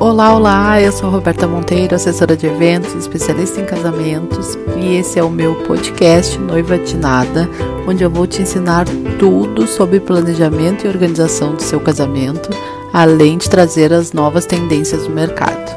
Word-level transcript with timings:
Olá, 0.00 0.32
olá, 0.32 0.80
eu 0.80 0.92
sou 0.92 1.10
Roberta 1.10 1.44
Monteiro, 1.48 1.96
assessora 1.96 2.36
de 2.36 2.46
eventos, 2.46 2.94
especialista 2.94 3.60
em 3.60 3.64
casamentos, 3.64 4.56
e 4.76 4.94
esse 4.94 5.18
é 5.18 5.24
o 5.24 5.28
meu 5.28 5.56
podcast 5.64 6.38
Noiva 6.38 6.78
de 6.78 6.96
Nada, 6.96 7.48
onde 7.84 8.04
eu 8.04 8.08
vou 8.08 8.24
te 8.24 8.40
ensinar 8.40 8.86
tudo 9.18 9.66
sobre 9.66 9.98
planejamento 9.98 10.84
e 10.84 10.88
organização 10.88 11.56
do 11.56 11.62
seu 11.64 11.80
casamento, 11.80 12.48
além 12.92 13.38
de 13.38 13.50
trazer 13.50 13.92
as 13.92 14.12
novas 14.12 14.46
tendências 14.46 15.02
do 15.02 15.10
mercado. 15.10 15.76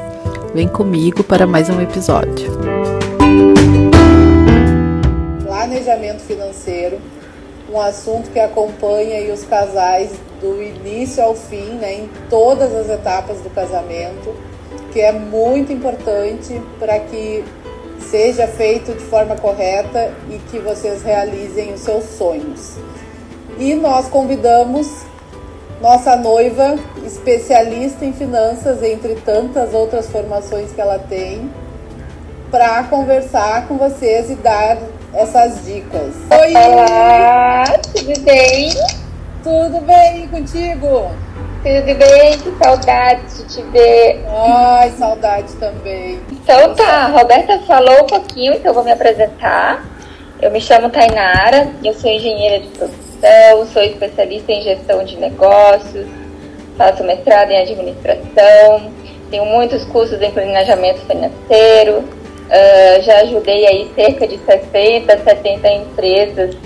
Vem 0.54 0.68
comigo 0.68 1.24
para 1.24 1.44
mais 1.44 1.68
um 1.68 1.80
episódio. 1.80 2.48
Planejamento 5.44 6.20
financeiro, 6.20 7.00
um 7.68 7.80
assunto 7.80 8.30
que 8.30 8.38
acompanha 8.38 9.34
os 9.34 9.42
casais 9.42 10.12
do 10.42 10.60
início 10.60 11.22
ao 11.22 11.34
fim, 11.34 11.74
né, 11.74 11.94
em 11.94 12.10
todas 12.28 12.74
as 12.74 12.90
etapas 12.90 13.38
do 13.38 13.48
casamento, 13.48 14.34
que 14.92 15.00
é 15.00 15.12
muito 15.12 15.72
importante 15.72 16.60
para 16.78 16.98
que 16.98 17.44
seja 18.00 18.48
feito 18.48 18.92
de 18.92 19.04
forma 19.04 19.36
correta 19.36 20.12
e 20.28 20.38
que 20.50 20.58
vocês 20.58 21.02
realizem 21.02 21.72
os 21.72 21.80
seus 21.80 22.04
sonhos. 22.04 22.74
E 23.58 23.74
nós 23.74 24.08
convidamos 24.08 24.88
nossa 25.80 26.16
noiva, 26.16 26.76
especialista 27.04 28.04
em 28.04 28.12
finanças, 28.12 28.82
entre 28.82 29.14
tantas 29.16 29.72
outras 29.72 30.06
formações 30.08 30.72
que 30.72 30.80
ela 30.80 30.98
tem, 30.98 31.50
para 32.50 32.84
conversar 32.84 33.66
com 33.66 33.78
vocês 33.78 34.30
e 34.30 34.34
dar 34.34 34.78
essas 35.14 35.64
dicas. 35.64 36.14
Oi! 36.30 36.54
Olá, 36.54 37.64
tudo 37.94 38.20
bem? 38.20 39.01
Tudo 39.42 39.80
bem 39.80 40.28
contigo? 40.28 41.10
Tudo 41.64 41.94
bem, 41.96 42.38
que 42.38 42.56
saudade 42.62 43.22
de 43.36 43.44
te 43.44 43.62
ver. 43.70 44.24
Ai, 44.28 44.90
saudade 44.90 45.52
também. 45.54 46.20
Então 46.30 46.74
tá, 46.74 47.06
a 47.06 47.06
Roberta 47.08 47.58
falou 47.60 48.04
um 48.04 48.06
pouquinho, 48.06 48.54
então 48.54 48.70
eu 48.70 48.74
vou 48.74 48.84
me 48.84 48.92
apresentar. 48.92 49.84
Eu 50.40 50.50
me 50.52 50.60
chamo 50.60 50.90
Tainara, 50.90 51.72
eu 51.84 51.92
sou 51.94 52.08
engenheira 52.08 52.60
de 52.60 52.68
produção, 52.68 53.66
sou 53.72 53.82
especialista 53.82 54.52
em 54.52 54.62
gestão 54.62 55.04
de 55.04 55.16
negócios, 55.16 56.06
faço 56.76 57.02
mestrado 57.02 57.50
em 57.50 57.62
administração, 57.62 58.92
tenho 59.28 59.44
muitos 59.44 59.84
cursos 59.86 60.20
em 60.20 60.30
planejamento 60.30 61.00
financeiro, 61.00 61.98
uh, 61.98 63.02
já 63.02 63.20
ajudei 63.20 63.66
aí 63.66 63.90
cerca 63.94 64.26
de 64.26 64.38
60, 64.38 65.18
70 65.18 65.68
empresas 65.72 66.56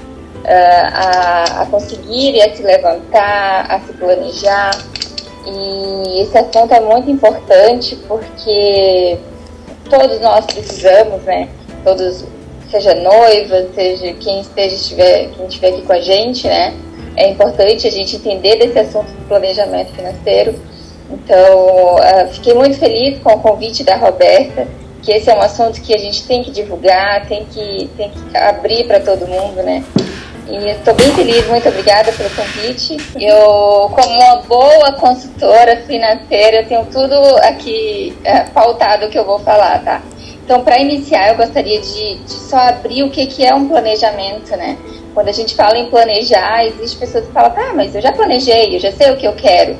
a, 0.52 1.62
a 1.62 1.66
conseguir 1.66 2.40
a 2.40 2.54
se 2.54 2.62
levantar, 2.62 3.66
a 3.68 3.80
se 3.80 3.92
planejar. 3.92 4.70
E 5.46 6.22
esse 6.22 6.36
assunto 6.36 6.72
é 6.72 6.80
muito 6.80 7.10
importante 7.10 7.96
porque 8.08 9.18
todos 9.88 10.20
nós 10.20 10.44
precisamos, 10.46 11.22
né? 11.22 11.48
Todos, 11.84 12.24
seja 12.70 12.94
noiva, 12.94 13.66
seja 13.74 14.12
quem 14.14 14.40
esteja 14.40 14.74
estiver, 14.74 15.30
quem 15.30 15.46
estiver 15.46 15.68
aqui 15.68 15.82
com 15.82 15.92
a 15.92 16.00
gente, 16.00 16.46
né? 16.46 16.74
É 17.16 17.30
importante 17.30 17.86
a 17.86 17.90
gente 17.90 18.16
entender 18.16 18.56
desse 18.56 18.78
assunto 18.78 19.10
do 19.10 19.28
planejamento 19.28 19.92
financeiro. 19.92 20.54
Então, 21.10 21.94
uh, 21.94 22.28
fiquei 22.32 22.52
muito 22.52 22.76
feliz 22.78 23.18
com 23.22 23.32
o 23.32 23.40
convite 23.40 23.84
da 23.84 23.96
Roberta, 23.96 24.66
que 25.02 25.12
esse 25.12 25.30
é 25.30 25.34
um 25.34 25.40
assunto 25.40 25.80
que 25.80 25.94
a 25.94 25.98
gente 25.98 26.26
tem 26.26 26.42
que 26.42 26.50
divulgar, 26.50 27.26
tem 27.26 27.44
que, 27.46 27.88
tem 27.96 28.10
que 28.10 28.36
abrir 28.36 28.86
para 28.86 29.00
todo 29.00 29.26
mundo, 29.26 29.62
né? 29.62 29.84
E 30.48 30.70
estou 30.70 30.94
bem 30.94 31.12
feliz, 31.12 31.44
muito 31.48 31.68
obrigada 31.68 32.12
pelo 32.12 32.30
convite. 32.30 32.96
Eu, 33.20 33.90
como 33.90 34.16
uma 34.16 34.36
boa 34.42 34.92
consultora 34.92 35.78
financeira, 35.78 36.62
tenho 36.62 36.84
tudo 36.86 37.14
aqui 37.38 38.16
é, 38.22 38.44
pautado 38.44 39.08
que 39.08 39.18
eu 39.18 39.24
vou 39.24 39.40
falar, 39.40 39.82
tá? 39.82 40.00
Então, 40.44 40.62
para 40.62 40.78
iniciar, 40.78 41.30
eu 41.30 41.36
gostaria 41.36 41.80
de, 41.80 42.14
de, 42.18 42.30
só 42.30 42.58
abrir 42.58 43.02
o 43.02 43.10
que, 43.10 43.26
que 43.26 43.44
é 43.44 43.52
um 43.52 43.66
planejamento, 43.66 44.56
né? 44.56 44.78
Quando 45.12 45.28
a 45.28 45.32
gente 45.32 45.56
fala 45.56 45.76
em 45.76 45.90
planejar, 45.90 46.64
existe 46.64 46.96
pessoas 46.96 47.26
que 47.26 47.32
falam, 47.32 47.50
tá, 47.50 47.72
mas 47.74 47.92
eu 47.96 48.00
já 48.00 48.12
planejei, 48.12 48.76
eu 48.76 48.78
já 48.78 48.92
sei 48.92 49.10
o 49.10 49.16
que 49.16 49.26
eu 49.26 49.32
quero. 49.32 49.76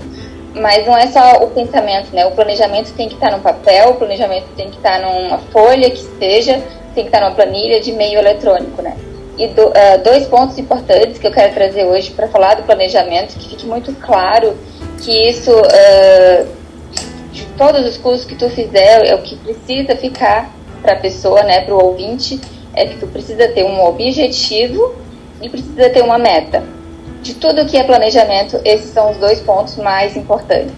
Mas 0.53 0.85
não 0.85 0.97
é 0.97 1.07
só 1.07 1.45
o 1.45 1.51
pensamento, 1.51 2.13
né? 2.13 2.27
O 2.27 2.33
planejamento 2.33 2.93
tem 2.95 3.09
que 3.09 3.15
estar 3.15 3.31
no 3.31 3.39
papel, 3.39 3.91
o 3.91 3.95
planejamento 3.95 4.47
tem 4.57 4.69
que 4.69 4.79
estar 4.79 4.99
numa 5.01 5.39
folha 5.53 5.89
que 5.91 6.01
esteja, 6.01 6.61
tem 6.93 7.05
que 7.05 7.11
estar 7.11 7.21
numa 7.21 7.37
planilha 7.37 7.81
de 7.81 7.93
meio 7.93 8.19
eletrônico, 8.19 8.83
né? 8.83 8.97
E 9.39 9.49
do, 9.49 9.67
uh, 9.67 9.73
dois 10.03 10.27
pontos 10.27 10.57
importantes 10.59 11.19
que 11.19 11.27
eu 11.27 11.31
quero 11.31 11.53
trazer 11.53 11.85
hoje 11.85 12.11
para 12.11 12.27
falar 12.29 12.55
do 12.55 12.63
planejamento, 12.63 13.37
que 13.37 13.51
fique 13.51 13.67
muito 13.67 13.93
claro 13.95 14.57
que 15.03 15.29
isso, 15.29 15.53
uh, 15.53 16.47
de 17.33 17.45
todos 17.59 17.85
os 17.87 17.99
cursos 17.99 18.25
que 18.25 18.35
tu 18.35 18.49
fizer, 18.49 19.07
é 19.07 19.15
o 19.15 19.23
que 19.23 19.37
precisa 19.37 19.95
ficar 19.95 20.51
para 20.81 20.95
a 20.95 20.97
pessoa, 20.97 21.43
né, 21.43 21.61
para 21.61 21.75
o 21.75 21.85
ouvinte, 21.85 22.41
é 22.75 22.87
que 22.87 22.97
tu 22.99 23.07
precisa 23.07 23.49
ter 23.49 23.65
um 23.65 23.85
objetivo 23.85 24.95
e 25.43 25.49
precisa 25.49 25.91
ter 25.91 26.03
uma 26.03 26.19
meta. 26.19 26.63
De 27.23 27.35
tudo 27.35 27.67
que 27.67 27.77
é 27.77 27.83
planejamento, 27.85 28.61
esses 28.65 28.91
são 28.93 29.11
os 29.11 29.17
dois 29.19 29.41
pontos 29.41 29.77
mais 29.77 30.17
importantes. 30.17 30.73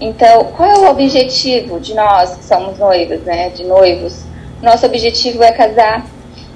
Então, 0.00 0.44
qual 0.56 0.70
é 0.70 0.78
o 0.78 0.90
objetivo 0.90 1.78
de 1.78 1.94
nós 1.94 2.36
que 2.36 2.44
somos 2.44 2.78
noivas, 2.78 3.20
né, 3.20 3.50
de 3.50 3.64
noivos? 3.64 4.24
Nosso 4.62 4.86
objetivo 4.86 5.42
é 5.42 5.52
casar, 5.52 6.06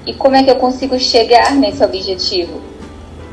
e 0.09 0.13
como 0.15 0.35
é 0.35 0.41
que 0.41 0.49
eu 0.49 0.55
consigo 0.55 0.97
chegar 0.97 1.53
nesse 1.53 1.83
objetivo? 1.83 2.59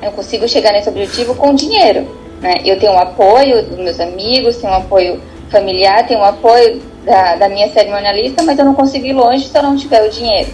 Eu 0.02 0.12
consigo 0.12 0.46
chegar 0.46 0.72
nesse 0.72 0.90
objetivo 0.90 1.34
com 1.34 1.54
dinheiro. 1.54 2.06
Né? 2.38 2.60
Eu 2.66 2.78
tenho 2.78 2.92
um 2.92 2.98
apoio 2.98 3.62
dos 3.62 3.78
meus 3.78 3.98
amigos, 3.98 4.56
tenho 4.56 4.74
um 4.74 4.76
apoio 4.76 5.22
familiar, 5.50 6.06
tenho 6.06 6.20
um 6.20 6.24
apoio 6.24 6.82
da, 7.02 7.36
da 7.36 7.48
minha 7.48 7.72
cerimonialista, 7.72 8.42
mas 8.42 8.58
eu 8.58 8.66
não 8.66 8.74
consigo 8.74 9.06
ir 9.06 9.14
longe 9.14 9.46
se 9.46 9.56
eu 9.56 9.62
não 9.62 9.74
tiver 9.74 10.06
o 10.06 10.10
dinheiro. 10.10 10.50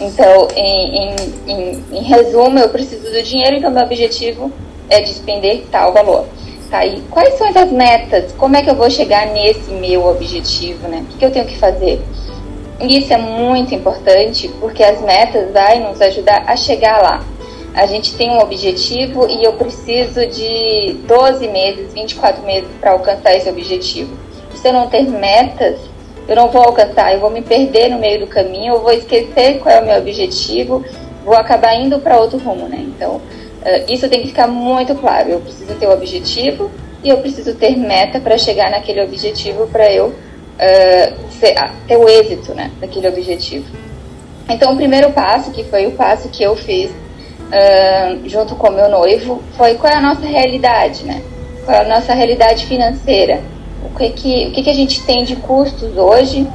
Então, 0.00 0.48
em, 0.56 0.96
em, 0.96 1.16
em, 1.46 1.84
em 1.92 2.02
resumo, 2.02 2.58
eu 2.58 2.70
preciso 2.70 3.10
do 3.10 3.22
dinheiro, 3.22 3.56
então 3.56 3.70
meu 3.70 3.82
objetivo 3.82 4.50
é 4.88 5.02
despender 5.02 5.64
tal 5.70 5.92
valor. 5.92 6.24
Tá, 6.70 6.86
e 6.86 7.02
quais 7.10 7.34
são 7.34 7.46
as 7.48 7.70
metas? 7.70 8.32
Como 8.32 8.56
é 8.56 8.62
que 8.62 8.70
eu 8.70 8.74
vou 8.74 8.88
chegar 8.88 9.26
nesse 9.26 9.70
meu 9.72 10.06
objetivo, 10.06 10.88
né? 10.88 11.02
O 11.02 11.12
que, 11.12 11.18
que 11.18 11.24
eu 11.26 11.30
tenho 11.30 11.44
que 11.44 11.58
fazer? 11.58 12.00
Isso 12.80 13.12
é 13.12 13.16
muito 13.16 13.74
importante 13.74 14.48
porque 14.60 14.82
as 14.82 15.00
metas 15.00 15.50
vai 15.50 15.80
nos 15.80 16.00
ajudar 16.00 16.44
a 16.46 16.56
chegar 16.56 17.00
lá. 17.02 17.24
A 17.74 17.86
gente 17.86 18.14
tem 18.14 18.30
um 18.30 18.38
objetivo 18.38 19.28
e 19.28 19.44
eu 19.44 19.54
preciso 19.54 20.26
de 20.26 20.94
12 21.06 21.48
meses, 21.48 21.92
24 21.94 22.44
meses 22.44 22.68
para 22.80 22.92
alcançar 22.92 23.34
esse 23.34 23.48
objetivo. 23.48 24.16
Se 24.54 24.68
eu 24.68 24.72
não 24.72 24.88
ter 24.88 25.02
metas, 25.02 25.78
eu 26.28 26.36
não 26.36 26.48
vou 26.48 26.62
alcançar, 26.62 27.14
eu 27.14 27.20
vou 27.20 27.30
me 27.30 27.42
perder 27.42 27.88
no 27.88 27.98
meio 27.98 28.20
do 28.20 28.26
caminho, 28.26 28.74
eu 28.74 28.82
vou 28.82 28.92
esquecer 28.92 29.58
qual 29.58 29.74
é 29.74 29.80
o 29.80 29.86
meu 29.86 29.98
objetivo, 29.98 30.84
vou 31.24 31.34
acabar 31.34 31.74
indo 31.74 31.98
para 31.98 32.18
outro 32.18 32.38
rumo, 32.38 32.68
né? 32.68 32.78
Então, 32.80 33.20
isso 33.88 34.08
tem 34.08 34.22
que 34.22 34.28
ficar 34.28 34.46
muito 34.46 34.94
claro. 34.94 35.30
Eu 35.30 35.40
preciso 35.40 35.74
ter 35.74 35.86
o 35.86 35.90
um 35.90 35.92
objetivo 35.92 36.70
e 37.02 37.08
eu 37.08 37.18
preciso 37.18 37.54
ter 37.54 37.76
meta 37.76 38.20
para 38.20 38.36
chegar 38.38 38.70
naquele 38.70 39.02
objetivo 39.02 39.66
para 39.66 39.90
eu 39.92 40.14
uh, 40.56 41.26
ter 41.86 41.96
o 41.96 42.08
êxito 42.08 42.54
né, 42.54 42.70
daquele 42.80 43.08
objetivo. 43.08 43.66
Então, 44.48 44.72
o 44.72 44.76
primeiro 44.76 45.10
passo, 45.12 45.50
que 45.50 45.64
foi 45.64 45.86
o 45.86 45.92
passo 45.92 46.28
que 46.28 46.42
eu 46.42 46.54
fiz 46.56 46.90
uh, 46.90 48.28
junto 48.28 48.54
com 48.54 48.70
meu 48.70 48.88
noivo, 48.88 49.42
foi 49.56 49.74
qual 49.74 49.92
é 49.92 49.96
a 49.96 50.00
nossa 50.00 50.26
realidade, 50.26 51.04
né? 51.04 51.22
Qual 51.64 51.76
é 51.76 51.80
a 51.80 51.88
nossa 51.88 52.14
realidade 52.14 52.64
financeira? 52.66 53.42
O 53.84 53.98
que, 53.98 54.10
que, 54.10 54.46
o 54.46 54.52
que, 54.52 54.62
que 54.62 54.70
a 54.70 54.74
gente 54.74 55.02
tem 55.02 55.24
de 55.24 55.36
custos 55.36 55.96
hoje? 55.96 56.46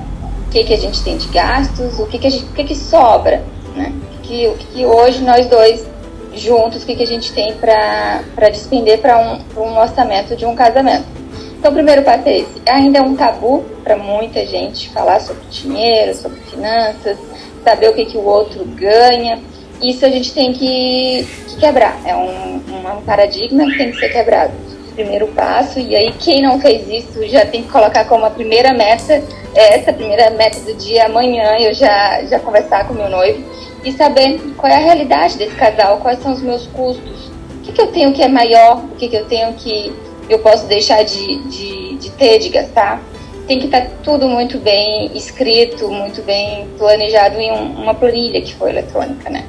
O 0.47 0.51
que, 0.51 0.63
que 0.63 0.73
a 0.73 0.77
gente 0.77 1.03
tem 1.03 1.17
de 1.17 1.27
gastos? 1.27 1.99
O 1.99 2.05
que, 2.07 2.17
que, 2.17 2.29
gente, 2.29 2.45
o 2.45 2.53
que, 2.53 2.63
que 2.63 2.75
sobra? 2.75 3.43
Né? 3.75 3.93
O, 4.17 4.21
que, 4.21 4.47
o 4.47 4.53
que 4.53 4.85
hoje 4.85 5.21
nós 5.21 5.47
dois 5.47 5.85
juntos, 6.33 6.83
o 6.83 6.85
que, 6.85 6.95
que 6.95 7.03
a 7.03 7.07
gente 7.07 7.33
tem 7.33 7.53
para 7.55 8.49
despender 8.49 8.99
para 8.99 9.17
um, 9.17 9.61
um 9.61 9.77
orçamento 9.77 10.35
de 10.35 10.45
um 10.45 10.55
casamento? 10.55 11.20
Então, 11.61 11.69
o 11.69 11.75
primeiro 11.75 12.01
passo 12.01 12.27
é 12.27 12.39
esse. 12.39 12.59
Ainda 12.67 12.97
é 12.97 13.01
um 13.03 13.15
tabu 13.15 13.63
para 13.83 13.95
muita 13.95 14.43
gente 14.47 14.89
falar 14.89 15.21
sobre 15.21 15.43
dinheiro, 15.51 16.15
sobre 16.15 16.39
finanças, 16.41 17.19
saber 17.63 17.87
o 17.89 17.93
que, 17.93 18.03
que 18.03 18.17
o 18.17 18.25
outro 18.25 18.65
ganha. 18.65 19.39
Isso 19.79 20.03
a 20.03 20.09
gente 20.09 20.33
tem 20.33 20.53
que, 20.53 21.23
que 21.47 21.57
quebrar. 21.57 22.01
É 22.03 22.15
um, 22.15 22.55
um 22.55 23.01
paradigma 23.05 23.63
que 23.65 23.77
tem 23.77 23.91
que 23.91 23.99
ser 23.99 24.09
quebrado. 24.09 24.53
Primeiro 24.95 25.27
passo, 25.27 25.79
e 25.79 25.95
aí 25.95 26.11
quem 26.13 26.41
não 26.41 26.59
fez 26.59 26.89
isso 26.89 27.27
já 27.27 27.45
tem 27.45 27.61
que 27.61 27.69
colocar 27.69 28.05
como 28.05 28.25
a 28.25 28.31
primeira 28.31 28.73
meta, 28.73 29.23
essa 29.55 29.93
primeira 29.93 30.31
meta 30.31 30.59
do 30.61 30.73
dia, 30.73 31.05
amanhã 31.05 31.59
eu 31.59 31.75
já, 31.75 32.23
já 32.25 32.39
conversar 32.39 32.87
com 32.87 32.95
meu 32.95 33.07
noivo 33.07 33.41
e 33.85 33.91
saber 33.91 34.39
qual 34.57 34.71
é 34.71 34.75
a 34.75 34.79
realidade 34.79 35.37
desse 35.37 35.55
casal, 35.55 35.99
quais 35.99 36.19
são 36.21 36.33
os 36.33 36.41
meus 36.41 36.65
custos, 36.67 37.31
o 37.55 37.59
que, 37.61 37.71
que 37.71 37.81
eu 37.81 37.87
tenho 37.87 38.11
que 38.11 38.21
é 38.21 38.27
maior, 38.27 38.83
o 38.83 38.95
que, 38.97 39.07
que 39.07 39.15
eu 39.15 39.25
tenho 39.25 39.53
que 39.53 39.93
eu 40.33 40.39
posso 40.39 40.65
deixar 40.65 41.03
de, 41.03 41.37
de, 41.49 41.95
de 41.97 42.09
ter, 42.11 42.39
de 42.39 42.49
gastar. 42.49 43.01
Tem 43.47 43.59
que 43.59 43.65
estar 43.65 43.87
tudo 44.03 44.27
muito 44.27 44.57
bem 44.59 45.11
escrito, 45.15 45.89
muito 45.89 46.21
bem 46.21 46.67
planejado 46.77 47.39
em 47.39 47.51
um, 47.51 47.81
uma 47.81 47.93
planilha 47.93 48.41
que 48.41 48.53
foi 48.55 48.69
eletrônica, 48.69 49.29
né? 49.29 49.45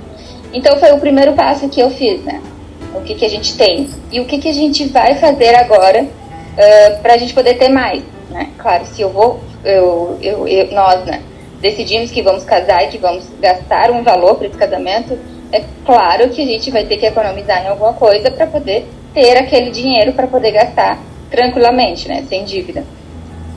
Então 0.52 0.78
foi 0.78 0.92
o 0.92 0.98
primeiro 0.98 1.32
passo 1.34 1.68
que 1.68 1.80
eu 1.80 1.90
fiz, 1.90 2.22
né? 2.24 2.42
O 2.94 3.00
que, 3.00 3.14
que 3.14 3.24
a 3.24 3.30
gente 3.30 3.56
tem 3.56 3.88
e 4.10 4.20
o 4.20 4.24
que, 4.24 4.38
que 4.38 4.48
a 4.48 4.52
gente 4.52 4.84
vai 4.86 5.14
fazer 5.14 5.54
agora 5.54 6.02
uh, 6.02 7.02
para 7.02 7.14
a 7.14 7.16
gente 7.16 7.32
poder 7.32 7.54
ter 7.54 7.68
mais, 7.68 8.02
né? 8.30 8.50
Claro, 8.58 8.84
se 8.86 9.00
eu 9.00 9.10
vou, 9.10 9.40
eu, 9.64 10.18
eu, 10.20 10.48
eu, 10.48 10.72
nós, 10.72 11.04
né, 11.04 11.22
decidimos 11.60 12.10
que 12.10 12.22
vamos 12.22 12.44
casar 12.44 12.84
e 12.84 12.88
que 12.88 12.98
vamos 12.98 13.24
gastar 13.40 13.90
um 13.90 14.02
valor 14.02 14.34
para 14.34 14.48
esse 14.48 14.58
casamento, 14.58 15.18
é 15.52 15.62
claro 15.84 16.28
que 16.30 16.42
a 16.42 16.46
gente 16.46 16.70
vai 16.70 16.84
ter 16.84 16.96
que 16.96 17.06
economizar 17.06 17.64
em 17.64 17.68
alguma 17.68 17.92
coisa 17.92 18.30
para 18.30 18.46
poder 18.46 18.86
ter 19.14 19.36
aquele 19.38 19.70
dinheiro 19.70 20.12
para 20.12 20.26
poder 20.26 20.52
gastar 20.52 20.98
tranquilamente, 21.30 22.08
né, 22.08 22.24
sem 22.28 22.44
dívida. 22.44 22.84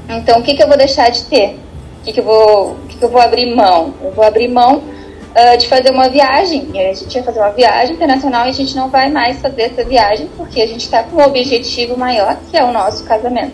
Então, 0.10 0.40
o 0.40 0.44
que, 0.44 0.56
que 0.56 0.64
eu 0.64 0.68
vou 0.68 0.78
deixar 0.78 1.10
de 1.10 1.24
ter? 1.26 1.58
O 2.00 2.06
que, 2.06 2.14
que, 2.14 2.20
eu, 2.20 2.24
vou, 2.24 2.72
o 2.72 2.88
que, 2.88 2.98
que 2.98 3.04
eu 3.04 3.10
vou 3.10 3.20
abrir 3.20 3.54
mão? 3.56 3.94
Eu 4.04 4.12
vou 4.12 4.24
abrir 4.24 4.48
mão 4.48 4.78
uh, 4.78 5.58
de 5.58 5.68
fazer 5.68 5.92
uma 5.92 6.08
viagem. 6.08 6.68
A 6.74 6.94
gente 6.94 7.16
ia 7.16 7.24
fazer 7.24 7.40
uma 7.40 7.52
viagem 7.52 7.96
internacional 7.96 8.46
e 8.46 8.50
a 8.50 8.54
gente 8.54 8.76
não 8.76 8.90
vai 8.90 9.10
mais 9.10 9.40
fazer 9.40 9.64
essa 9.64 9.84
viagem 9.84 10.30
porque 10.38 10.62
a 10.62 10.68
gente 10.68 10.82
está 10.82 11.04
com 11.04 11.18
um 11.18 11.26
objetivo 11.26 11.98
maior, 11.98 12.38
que 12.50 12.56
é 12.56 12.64
o 12.64 12.72
nosso 12.72 13.04
casamento. 13.04 13.54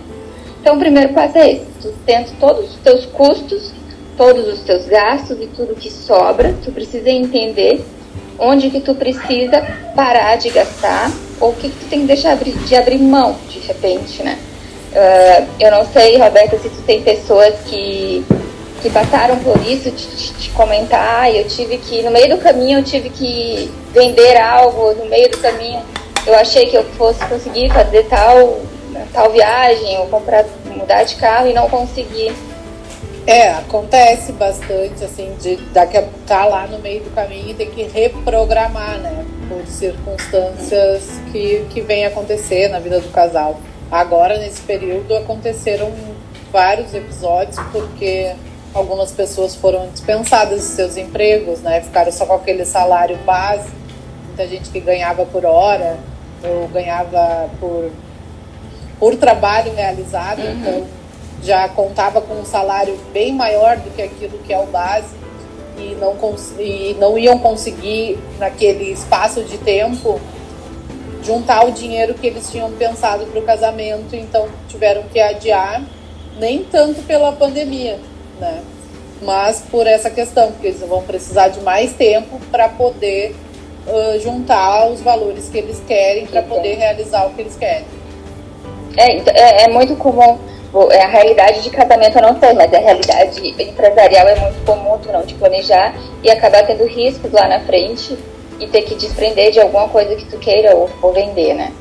Então, 0.60 0.76
o 0.76 0.80
primeiro 0.80 1.14
passo 1.14 1.38
é 1.38 1.54
esse: 1.54 1.66
tu 1.82 1.94
tens 2.06 2.32
todos 2.40 2.70
os 2.70 2.76
teus 2.82 3.06
custos, 3.06 3.74
todos 4.18 4.48
os 4.48 4.60
teus 4.60 4.86
gastos 4.86 5.38
e 5.42 5.48
tudo 5.48 5.74
que 5.74 5.90
sobra. 5.90 6.54
Tu 6.64 6.72
precisa 6.72 7.10
entender 7.10 7.84
onde 8.38 8.70
que 8.70 8.82
tu 8.82 8.94
precisa 8.94 9.66
parar 9.96 10.36
de 10.36 10.50
gastar 10.50 11.12
ou 11.42 11.50
o 11.50 11.56
que, 11.56 11.70
que 11.70 11.86
tem 11.86 12.02
que 12.02 12.08
deixar 12.08 12.38
de 12.38 12.76
abrir 12.76 13.00
mão 13.00 13.36
de 13.50 13.60
repente, 13.60 14.24
né? 14.24 14.38
Uh, 14.94 15.48
eu 15.60 15.72
não 15.72 15.86
sei, 15.92 16.18
Roberta, 16.18 16.58
se 16.58 16.70
tu 16.70 16.82
tem 16.84 17.02
pessoas 17.02 17.56
que 17.66 18.26
que 18.82 18.90
passaram 18.90 19.38
por 19.40 19.56
isso, 19.66 19.92
de, 19.92 20.34
de 20.34 20.50
comentar, 20.50 21.34
eu 21.34 21.48
tive 21.48 21.78
que, 21.78 22.02
no 22.02 22.10
meio 22.10 22.36
do 22.36 22.42
caminho, 22.42 22.80
eu 22.80 22.84
tive 22.84 23.10
que 23.10 23.72
vender 23.94 24.38
algo, 24.42 24.94
no 24.96 25.06
meio 25.06 25.30
do 25.30 25.38
caminho, 25.38 25.82
eu 26.26 26.36
achei 26.36 26.66
que 26.66 26.76
eu 26.76 26.84
fosse 26.98 27.24
conseguir 27.26 27.72
fazer 27.72 28.04
tal, 28.06 28.60
tal 29.14 29.32
viagem, 29.32 30.00
ou 30.00 30.08
comprar, 30.08 30.46
mudar 30.76 31.04
de 31.04 31.16
carro 31.16 31.48
e 31.48 31.54
não 31.54 31.70
consegui. 31.70 32.32
É, 33.28 33.52
acontece 33.52 34.32
bastante, 34.32 35.04
assim, 35.04 35.36
de 35.40 35.58
daqui 35.72 35.98
a 35.98 36.04
tá 36.26 36.46
lá 36.46 36.68
no 36.68 36.80
meio 36.80 37.04
do 37.04 37.12
caminho 37.12 37.50
e 37.50 37.54
ter 37.54 37.68
que 37.68 37.84
reprogramar, 37.84 38.98
né? 39.00 39.26
Por 39.48 39.66
circunstâncias 39.68 41.04
que, 41.32 41.66
que 41.70 41.82
vem 41.82 42.06
acontecer 42.06 42.70
na 42.70 42.80
vida 42.80 43.00
do 43.00 43.10
casal. 43.10 43.60
Agora, 43.92 44.38
nesse 44.38 44.62
período, 44.62 45.16
aconteceram 45.16 45.92
vários 46.52 46.94
episódios, 46.94 47.58
porque 47.72 48.34
Algumas 48.74 49.12
pessoas 49.12 49.54
foram 49.54 49.90
dispensadas 49.90 50.62
de 50.62 50.68
seus 50.68 50.96
empregos, 50.96 51.60
né? 51.60 51.82
Ficaram 51.82 52.12
só 52.12 52.26
com 52.26 52.36
aquele 52.36 52.66
salário 52.66 53.18
base. 53.26 53.70
Muita 54.28 54.48
gente 54.48 54.70
que 54.70 54.80
ganhava 54.80 55.26
por 55.26 55.46
hora 55.46 55.98
ou 56.42 56.70
ganhava 56.70 57.50
por, 57.60 57.92
por 58.98 59.16
trabalho 59.18 59.76
realizado, 59.76 60.40
uhum. 60.40 60.52
então 60.52 60.88
já 61.44 61.68
contava 61.70 62.22
com 62.22 62.36
um 62.36 62.46
salário 62.46 62.98
bem 63.12 63.34
maior 63.34 63.78
do 63.78 63.90
que 63.92 64.02
aquilo 64.02 64.38
que 64.40 64.54
é 64.54 64.60
o 64.60 64.68
base 64.68 65.16
e 65.78 65.96
não, 66.00 66.16
e 66.60 66.96
não 67.00 67.18
iam 67.18 67.40
conseguir, 67.40 68.20
naquele 68.38 68.92
espaço 68.92 69.44
de 69.44 69.58
tempo, 69.58 70.20
juntar 71.24 71.66
o 71.66 71.72
dinheiro 71.72 72.14
que 72.14 72.28
eles 72.28 72.50
tinham 72.50 72.72
pensado 72.72 73.26
para 73.26 73.40
o 73.40 73.44
casamento, 73.44 74.16
então 74.16 74.48
tiveram 74.68 75.04
que 75.04 75.20
adiar, 75.20 75.84
nem 76.40 76.64
tanto 76.64 77.02
pela 77.04 77.32
pandemia, 77.32 78.00
né? 78.40 78.62
Mas 79.22 79.64
por 79.70 79.86
essa 79.86 80.10
questão, 80.10 80.52
porque 80.52 80.68
eles 80.68 80.82
vão 80.82 81.04
precisar 81.04 81.50
de 81.50 81.60
mais 81.62 81.94
tempo 81.94 82.40
para 82.52 82.70
poder 82.70 83.36
uh, 83.86 84.20
juntar 84.20 84.90
os 84.90 85.00
valores 85.02 85.48
que 85.50 85.60
eles 85.60 85.80
querem 85.88 86.26
para 86.26 86.42
poder 86.42 86.76
realizar 86.76 87.28
o 87.28 87.34
que 87.34 87.42
eles 87.42 87.56
querem. 87.56 87.86
É, 88.98 89.16
então, 89.16 89.34
é, 89.36 89.66
é, 89.66 89.68
muito 89.70 89.96
comum. 89.96 90.40
É 90.92 91.04
a 91.04 91.08
realidade 91.08 91.62
de 91.62 91.70
casamento 91.70 92.18
eu 92.18 92.22
não 92.22 92.40
sei, 92.40 92.54
mas 92.54 92.74
a 92.74 92.78
realidade 92.78 93.56
empresarial 93.62 94.28
é 94.28 94.36
muito 94.40 94.66
comum 94.66 94.98
tu 95.00 95.12
não 95.12 95.26
te 95.26 95.34
planejar 95.34 95.94
e 96.24 96.32
acabar 96.32 96.66
tendo 96.66 96.86
riscos 96.86 97.30
lá 97.32 97.48
na 97.48 97.60
frente 97.60 98.18
e 98.58 98.68
ter 98.68 98.84
que 98.84 98.96
desprender 98.96 99.52
de 99.52 99.60
alguma 99.60 99.90
coisa 99.90 100.16
que 100.16 100.26
tu 100.26 100.38
queira 100.38 100.76
ou, 100.76 100.90
ou 101.02 101.12
vender, 101.12 101.56
né? 101.56 101.74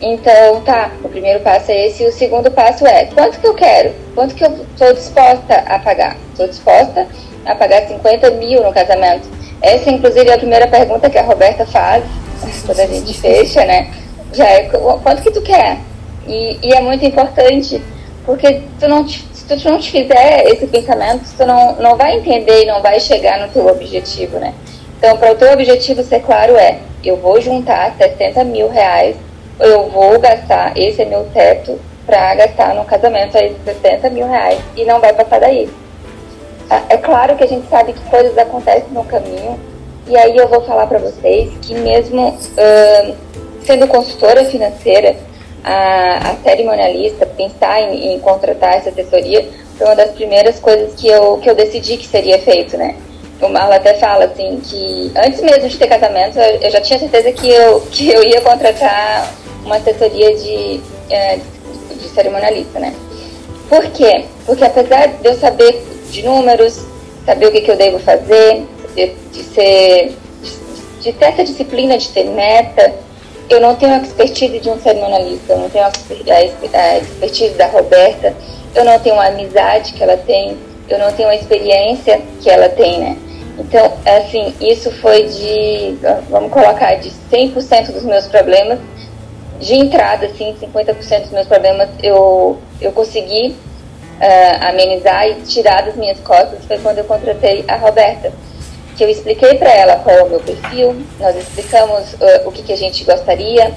Então, 0.00 0.60
tá, 0.60 0.90
o 1.02 1.08
primeiro 1.08 1.40
passo 1.40 1.70
é 1.70 1.86
esse. 1.86 2.02
E 2.02 2.06
o 2.06 2.12
segundo 2.12 2.50
passo 2.50 2.86
é: 2.86 3.06
quanto 3.06 3.40
que 3.40 3.46
eu 3.46 3.54
quero? 3.54 3.94
Quanto 4.14 4.34
que 4.34 4.44
eu 4.44 4.50
estou 4.72 4.92
disposta 4.92 5.54
a 5.66 5.78
pagar? 5.78 6.16
Estou 6.32 6.46
disposta 6.46 7.06
a 7.46 7.54
pagar 7.54 7.86
50 7.88 8.30
mil 8.32 8.62
no 8.62 8.72
casamento? 8.72 9.28
Essa, 9.62 9.90
inclusive, 9.90 10.28
é 10.28 10.34
a 10.34 10.38
primeira 10.38 10.66
pergunta 10.66 11.08
que 11.08 11.16
a 11.16 11.22
Roberta 11.22 11.64
faz 11.64 12.04
quando 12.66 12.80
a 12.80 12.86
gente 12.86 13.14
fecha, 13.18 13.64
né? 13.64 13.90
Já 14.32 14.46
é 14.46 14.64
quanto 14.64 15.22
que 15.22 15.30
tu 15.30 15.40
quer? 15.40 15.78
E, 16.26 16.58
e 16.62 16.74
é 16.74 16.80
muito 16.80 17.04
importante, 17.04 17.80
porque 18.26 18.62
tu 18.78 18.88
não 18.88 19.06
te, 19.06 19.24
se 19.32 19.46
tu 19.46 19.70
não 19.70 19.78
te 19.78 19.90
fizer 19.90 20.44
esse 20.48 20.66
pensamento, 20.66 21.24
tu 21.36 21.46
não, 21.46 21.76
não 21.76 21.96
vai 21.96 22.16
entender 22.18 22.64
e 22.64 22.66
não 22.66 22.82
vai 22.82 23.00
chegar 23.00 23.40
no 23.40 23.48
teu 23.52 23.66
objetivo, 23.66 24.38
né? 24.38 24.52
Então, 24.98 25.16
para 25.16 25.32
o 25.32 25.36
teu 25.36 25.52
objetivo 25.52 26.02
ser 26.02 26.20
claro 26.20 26.56
é: 26.56 26.80
eu 27.02 27.16
vou 27.16 27.40
juntar 27.40 27.94
60 27.96 28.44
mil 28.44 28.68
reais 28.68 29.16
eu 29.58 29.88
vou 29.88 30.18
gastar, 30.18 30.76
esse 30.76 31.02
é 31.02 31.04
meu 31.04 31.24
teto 31.32 31.78
para 32.04 32.34
gastar 32.34 32.74
no 32.74 32.84
casamento 32.84 33.36
aí 33.36 33.56
60 33.64 34.10
mil 34.10 34.28
reais 34.28 34.60
e 34.76 34.84
não 34.84 35.00
vai 35.00 35.12
passar 35.12 35.40
daí. 35.40 35.68
Ah, 36.68 36.82
é 36.88 36.96
claro 36.96 37.36
que 37.36 37.44
a 37.44 37.48
gente 37.48 37.68
sabe 37.68 37.92
que 37.92 38.10
coisas 38.10 38.36
acontecem 38.36 38.90
no 38.90 39.04
caminho 39.04 39.58
e 40.06 40.16
aí 40.16 40.36
eu 40.36 40.46
vou 40.48 40.60
falar 40.62 40.86
para 40.86 40.98
vocês 40.98 41.50
que 41.62 41.74
mesmo 41.74 42.28
uh, 42.28 43.16
sendo 43.64 43.88
consultora 43.88 44.44
financeira, 44.44 45.16
a, 45.66 46.30
a 46.30 46.36
cerimonialista, 46.36 47.26
pensar 47.26 47.82
em, 47.82 48.14
em, 48.14 48.20
contratar 48.20 48.76
essa 48.76 48.90
assessoria 48.90 49.48
foi 49.76 49.86
uma 49.86 49.96
das 49.96 50.12
primeiras 50.12 50.60
coisas 50.60 50.94
que 50.94 51.08
eu, 51.08 51.38
que 51.38 51.50
eu 51.50 51.56
decidi 51.56 51.96
que 51.96 52.06
seria 52.06 52.38
feito, 52.38 52.78
né? 52.78 52.94
O 53.42 53.48
Marlon 53.48 53.74
até 53.74 53.94
fala 53.94 54.26
assim 54.26 54.60
que 54.62 55.12
antes 55.16 55.40
mesmo 55.42 55.68
de 55.68 55.76
ter 55.76 55.88
casamento 55.88 56.38
eu, 56.38 56.60
eu 56.60 56.70
já 56.70 56.80
tinha 56.80 57.00
certeza 57.00 57.32
que 57.32 57.50
eu, 57.50 57.80
que 57.90 58.08
eu 58.08 58.22
ia 58.22 58.40
contratar 58.40 59.34
uma 59.64 59.76
assessoria 59.76 60.36
de, 60.36 60.80
é, 61.10 61.40
de 61.90 62.08
cerimonialista, 62.10 62.78
né? 62.78 62.94
Por 63.68 63.84
quê? 63.90 64.24
Porque 64.46 64.64
apesar 64.64 65.08
de 65.08 65.28
eu 65.28 65.34
saber 65.34 65.84
de 66.10 66.22
números, 66.22 66.80
saber 67.26 67.48
o 67.48 67.52
que, 67.52 67.60
que 67.60 67.70
eu 67.72 67.76
devo 67.76 67.98
fazer, 67.98 68.64
de, 68.94 69.06
de 69.32 69.42
ser 69.42 70.16
de 71.00 71.12
ter 71.12 71.26
essa 71.26 71.44
disciplina 71.44 71.98
de 71.98 72.08
ter 72.08 72.24
meta, 72.24 72.94
eu 73.48 73.60
não 73.60 73.76
tenho 73.76 73.94
a 73.94 73.98
expertise 73.98 74.58
de 74.58 74.68
um 74.68 74.78
cerimonialista, 74.80 75.52
eu 75.52 75.58
não 75.58 75.70
tenho 75.70 75.84
a, 75.84 76.96
expertise 76.98 77.54
da 77.54 77.66
Roberta, 77.66 78.34
eu 78.74 78.84
não 78.84 78.98
tenho 78.98 79.18
a 79.20 79.26
amizade 79.26 79.92
que 79.92 80.02
ela 80.02 80.16
tem, 80.16 80.56
eu 80.88 80.98
não 80.98 81.12
tenho 81.12 81.28
a 81.28 81.34
experiência 81.34 82.20
que 82.40 82.50
ela 82.50 82.68
tem, 82.68 82.98
né? 82.98 83.16
Então, 83.58 83.92
assim, 84.04 84.54
isso 84.60 84.90
foi 85.00 85.24
de, 85.24 85.96
vamos 86.28 86.52
colocar, 86.52 86.94
de 86.96 87.10
100% 87.32 87.92
dos 87.92 88.02
meus 88.02 88.26
problemas 88.26 88.78
de 89.58 89.74
entrada, 89.74 90.26
assim, 90.26 90.54
50% 90.60 91.22
dos 91.22 91.30
meus 91.30 91.46
problemas 91.46 91.88
eu, 92.02 92.58
eu 92.80 92.92
consegui 92.92 93.56
uh, 94.20 94.68
amenizar 94.68 95.26
e 95.28 95.34
tirar 95.42 95.82
das 95.82 95.96
minhas 95.96 96.20
costas 96.20 96.64
foi 96.66 96.78
quando 96.78 96.98
eu 96.98 97.04
contratei 97.04 97.64
a 97.66 97.76
Roberta. 97.76 98.32
Que 98.96 99.04
eu 99.04 99.08
expliquei 99.08 99.54
para 99.56 99.70
ela 99.70 99.96
qual 99.96 100.16
é 100.16 100.22
o 100.22 100.28
meu 100.28 100.40
perfil, 100.40 100.96
nós 101.20 101.36
explicamos 101.36 102.14
uh, 102.14 102.46
o 102.48 102.52
que, 102.52 102.62
que 102.62 102.72
a 102.72 102.76
gente 102.76 103.04
gostaria, 103.04 103.72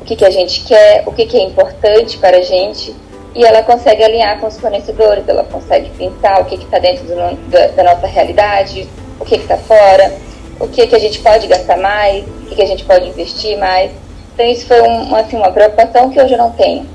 o 0.00 0.04
que, 0.04 0.16
que 0.16 0.24
a 0.24 0.30
gente 0.30 0.64
quer, 0.64 1.02
o 1.06 1.12
que, 1.12 1.26
que 1.26 1.36
é 1.36 1.42
importante 1.42 2.18
para 2.18 2.38
a 2.38 2.42
gente, 2.42 2.94
e 3.34 3.44
ela 3.44 3.62
consegue 3.62 4.02
alinhar 4.02 4.40
com 4.40 4.46
os 4.46 4.58
fornecedores, 4.58 5.28
ela 5.28 5.44
consegue 5.44 5.90
pensar 5.90 6.40
o 6.40 6.44
que 6.44 6.56
está 6.56 6.78
dentro 6.78 7.04
do, 7.04 7.50
da, 7.50 7.66
da, 7.68 7.82
nossa 7.82 8.06
realidade, 8.06 8.88
o 9.18 9.24
que 9.24 9.36
está 9.36 9.56
fora, 9.56 10.12
o 10.58 10.66
que, 10.68 10.86
que 10.86 10.96
a 10.96 10.98
gente 10.98 11.20
pode 11.20 11.46
gastar 11.46 11.76
mais, 11.76 12.24
o 12.24 12.46
que, 12.46 12.56
que 12.56 12.62
a 12.62 12.66
gente 12.66 12.84
pode 12.84 13.06
investir 13.08 13.56
mais. 13.58 13.90
Então 14.34 14.46
isso 14.46 14.66
foi 14.66 14.80
um, 14.82 15.14
assim, 15.14 15.36
uma 15.36 15.52
preocupação 15.52 16.10
que 16.10 16.20
hoje 16.20 16.34
eu 16.34 16.38
não 16.38 16.50
tenho. 16.52 16.86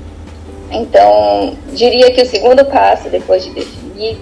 Então, 0.70 1.54
diria 1.72 2.10
que 2.10 2.22
o 2.22 2.26
segundo 2.26 2.64
passo, 2.64 3.08
depois 3.08 3.44
de 3.44 3.50
definir 3.50 4.18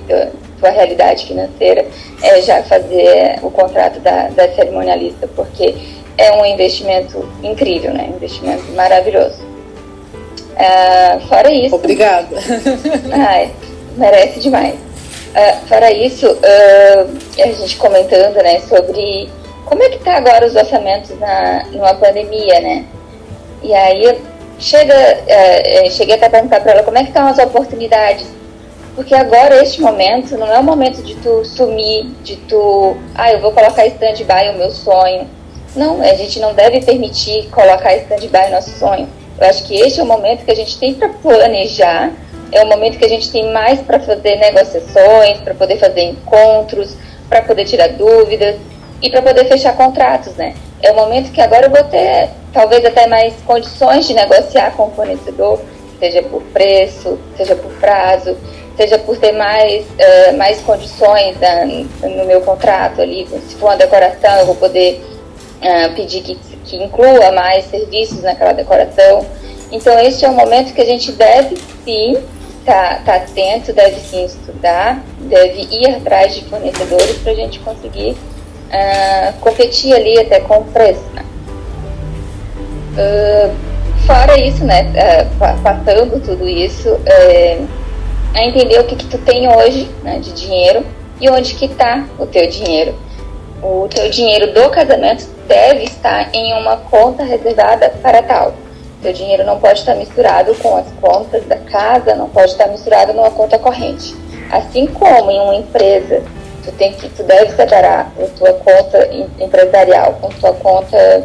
a 0.57 0.61
tua 0.61 0.71
realidade 0.71 1.27
financeira, 1.27 1.87
é 2.23 2.41
já 2.43 2.63
fazer 2.63 3.39
o 3.43 3.51
contrato 3.51 4.01
da, 4.01 4.29
da 4.29 4.49
cerimonialista, 4.55 5.29
porque 5.35 5.75
é 6.17 6.33
um 6.33 6.47
investimento 6.47 7.29
incrível, 7.43 7.93
né? 7.93 8.09
Um 8.13 8.17
investimento 8.17 8.65
maravilhoso. 8.73 9.43
Uh, 10.55 11.29
fora 11.29 11.53
isso. 11.53 11.75
Obrigada. 11.75 12.37
ai, 13.13 13.53
merece 13.97 14.41
demais. 14.41 14.75
Uh, 14.75 15.67
fora 15.67 15.91
isso, 15.93 16.31
uh, 16.31 17.43
a 17.43 17.47
gente 17.47 17.77
comentando, 17.77 18.37
né, 18.37 18.61
sobre 18.61 19.29
como 19.65 19.83
é 19.83 19.89
que 19.89 19.99
tá 19.99 20.15
agora 20.15 20.47
os 20.47 20.55
orçamentos 20.55 21.19
na, 21.19 21.65
numa 21.73 21.95
pandemia, 21.95 22.61
né? 22.61 22.85
E 23.63 23.75
aí 23.75 24.17
chega, 24.59 24.95
é, 24.95 25.87
é, 25.87 25.91
cheguei 25.91 26.15
até 26.15 26.27
a 26.27 26.31
perguntar 26.31 26.61
para 26.61 26.73
ela 26.73 26.83
como 26.83 26.99
é 26.99 27.03
que 27.03 27.09
estão 27.09 27.27
as 27.27 27.39
oportunidades. 27.39 28.27
Porque 28.95 29.15
agora, 29.15 29.61
este 29.61 29.81
momento, 29.81 30.37
não 30.37 30.47
é 30.47 30.59
o 30.59 30.63
momento 30.63 31.03
de 31.03 31.17
tu 31.17 31.45
sumir, 31.45 32.07
de 32.23 32.37
tu, 32.37 32.97
ah, 33.15 33.33
eu 33.33 33.41
vou 33.41 33.51
colocar 33.51 33.85
stand-by 33.87 34.51
o 34.55 34.59
meu 34.59 34.71
sonho. 34.71 35.29
Não, 35.75 36.01
a 36.01 36.15
gente 36.15 36.39
não 36.39 36.55
deve 36.55 36.81
permitir 36.81 37.49
colocar 37.51 37.97
stand-by 37.97 38.49
o 38.49 38.51
nosso 38.53 38.71
sonho. 38.79 39.09
Eu 39.37 39.49
acho 39.49 39.65
que 39.65 39.75
este 39.75 39.99
é 39.99 40.03
o 40.03 40.07
momento 40.07 40.45
que 40.45 40.51
a 40.53 40.55
gente 40.55 40.79
tem 40.79 40.95
para 40.95 41.09
planejar, 41.09 42.13
é 42.53 42.63
o 42.63 42.69
momento 42.69 42.97
que 42.97 43.05
a 43.05 43.09
gente 43.09 43.33
tem 43.33 43.53
mais 43.53 43.81
para 43.81 43.99
fazer 43.99 44.37
negociações, 44.37 45.41
para 45.41 45.55
poder 45.55 45.77
fazer 45.79 46.03
encontros, 46.03 46.97
para 47.29 47.43
poder 47.43 47.65
tirar 47.65 47.89
dúvidas 47.89 48.55
e 49.03 49.11
para 49.11 49.23
poder 49.23 49.47
fechar 49.47 49.77
contratos, 49.77 50.35
né? 50.37 50.55
É 50.81 50.93
o 50.93 50.95
momento 50.95 51.33
que 51.33 51.41
agora 51.41 51.67
eu 51.67 51.71
vou 51.71 51.83
ter 51.83 52.31
talvez 52.53 52.85
até 52.85 53.09
mais 53.09 53.35
condições 53.45 54.07
de 54.07 54.15
negociar 54.15 54.71
com 54.77 54.85
o 54.85 54.91
fornecedor, 54.93 55.61
seja 55.99 56.23
por 56.23 56.43
preço, 56.45 57.19
seja 57.37 57.57
por 57.57 57.73
prazo, 57.73 58.37
seja 58.77 58.99
por 58.99 59.17
ter 59.17 59.33
mais, 59.33 59.85
uh, 59.85 60.37
mais 60.37 60.61
condições 60.61 61.37
uh, 61.37 62.09
no 62.09 62.25
meu 62.25 62.41
contrato 62.41 63.01
ali. 63.01 63.27
Se 63.49 63.57
for 63.57 63.67
uma 63.67 63.77
decoração, 63.77 64.39
eu 64.39 64.47
vou 64.47 64.57
poder 64.57 65.01
uh, 65.61 65.95
pedir 65.95 66.23
que, 66.23 66.35
que 66.65 66.77
inclua 66.77 67.31
mais 67.33 67.67
serviços 67.67 68.23
naquela 68.23 68.53
decoração. 68.53 69.25
Então, 69.71 69.99
este 69.99 70.25
é 70.25 70.29
um 70.29 70.35
momento 70.35 70.75
que 70.75 70.81
a 70.81 70.85
gente 70.85 71.13
deve 71.13 71.57
sim 71.85 72.17
estar 72.61 72.99
tá, 72.99 73.03
tá 73.05 73.15
atento, 73.17 73.73
deve 73.73 74.01
sim 74.01 74.25
estudar, 74.25 75.03
deve 75.21 75.63
ir 75.71 75.95
atrás 75.95 76.35
de 76.35 76.45
fornecedores 76.45 77.17
para 77.19 77.33
a 77.33 77.35
gente 77.35 77.59
conseguir 77.61 78.13
uh, 78.13 79.33
competir 79.41 79.95
ali 79.95 80.19
até 80.19 80.41
com 80.41 80.59
o 80.59 80.65
preço. 80.65 81.05
Né? 81.15 81.25
Fora 84.07 84.39
isso, 84.39 84.65
né, 84.65 84.93
passando 85.63 86.21
tudo 86.23 86.47
isso, 86.47 86.89
a 88.35 88.45
entender 88.45 88.81
o 88.81 88.85
que, 88.85 88.97
que 88.97 89.07
tu 89.07 89.19
tem 89.19 89.49
hoje 89.49 89.89
né, 90.03 90.19
de 90.19 90.33
dinheiro 90.33 90.85
e 91.21 91.31
onde 91.31 91.55
que 91.55 91.67
está 91.67 92.05
o 92.19 92.27
teu 92.27 92.49
dinheiro. 92.49 92.95
O 93.63 93.89
teu 93.89 94.11
dinheiro 94.11 94.53
do 94.53 94.69
casamento 94.71 95.27
deve 95.47 95.85
estar 95.85 96.35
em 96.35 96.53
uma 96.61 96.77
conta 96.77 97.23
reservada 97.23 97.89
para 98.03 98.23
tal. 98.23 98.53
Teu 99.01 99.13
dinheiro 99.13 99.45
não 99.45 99.59
pode 99.61 99.79
estar 99.79 99.95
misturado 99.95 100.55
com 100.57 100.77
as 100.77 100.91
contas 101.01 101.45
da 101.47 101.57
casa, 101.57 102.15
não 102.15 102.29
pode 102.29 102.51
estar 102.51 102.67
misturado 102.69 103.13
numa 103.13 103.31
conta 103.31 103.59
corrente. 103.59 104.15
Assim 104.51 104.87
como 104.87 105.31
em 105.31 105.41
uma 105.41 105.55
empresa, 105.55 106.23
tu 106.65 106.73
tem 106.73 106.93
que 106.93 107.09
tu 107.11 107.23
deve 107.23 107.53
separar 107.53 108.13
a 108.19 108.27
tua 108.37 108.53
conta 108.55 109.09
empresarial 109.39 110.19
com 110.21 110.29
tua 110.31 110.53
conta 110.55 111.25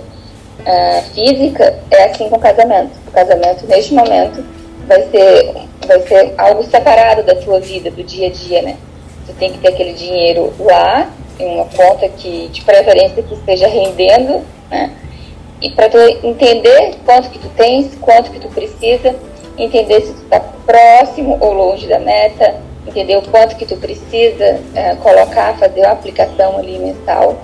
uh, 0.59 1.01
física, 1.13 1.79
é 1.89 2.05
assim 2.05 2.29
com 2.29 2.35
o 2.35 2.39
casamento. 2.39 2.91
O 3.07 3.11
casamento 3.11 3.65
neste 3.65 3.93
momento 3.93 4.45
vai 4.87 5.01
ser 5.09 5.68
vai 5.89 6.01
ser 6.01 6.33
algo 6.37 6.63
separado 6.63 7.23
da 7.23 7.35
tua 7.35 7.59
vida, 7.59 7.89
do 7.89 8.03
dia 8.03 8.27
a 8.27 8.31
dia, 8.31 8.61
né? 8.61 8.77
Tu 9.25 9.33
tem 9.33 9.51
que 9.51 9.57
ter 9.57 9.69
aquele 9.69 9.93
dinheiro 9.93 10.53
lá 10.59 11.09
em 11.39 11.55
uma 11.55 11.65
conta 11.65 12.07
que 12.07 12.47
de 12.49 12.61
preferência 12.61 13.23
que 13.23 13.33
esteja 13.33 13.67
rendendo, 13.67 14.45
né? 14.69 14.91
E 15.61 15.71
para 15.71 15.89
tu 15.89 15.97
entender 16.23 16.95
quanto 17.05 17.29
que 17.29 17.39
tu 17.39 17.49
tens, 17.49 17.93
quanto 17.99 18.31
que 18.31 18.39
tu 18.39 18.47
precisa, 18.49 19.15
entender 19.57 20.01
se 20.01 20.13
tu 20.13 20.23
está 20.23 20.39
próximo 20.39 21.37
ou 21.41 21.53
longe 21.53 21.87
da 21.87 21.99
meta, 21.99 22.55
entender 22.87 23.17
o 23.17 23.21
quanto 23.23 23.55
que 23.55 23.65
tu 23.65 23.75
precisa 23.75 24.61
é, 24.75 24.95
colocar, 25.01 25.57
fazer 25.57 25.81
uma 25.81 25.91
aplicação 25.91 26.57
ali 26.57 26.77
mensal. 26.77 27.37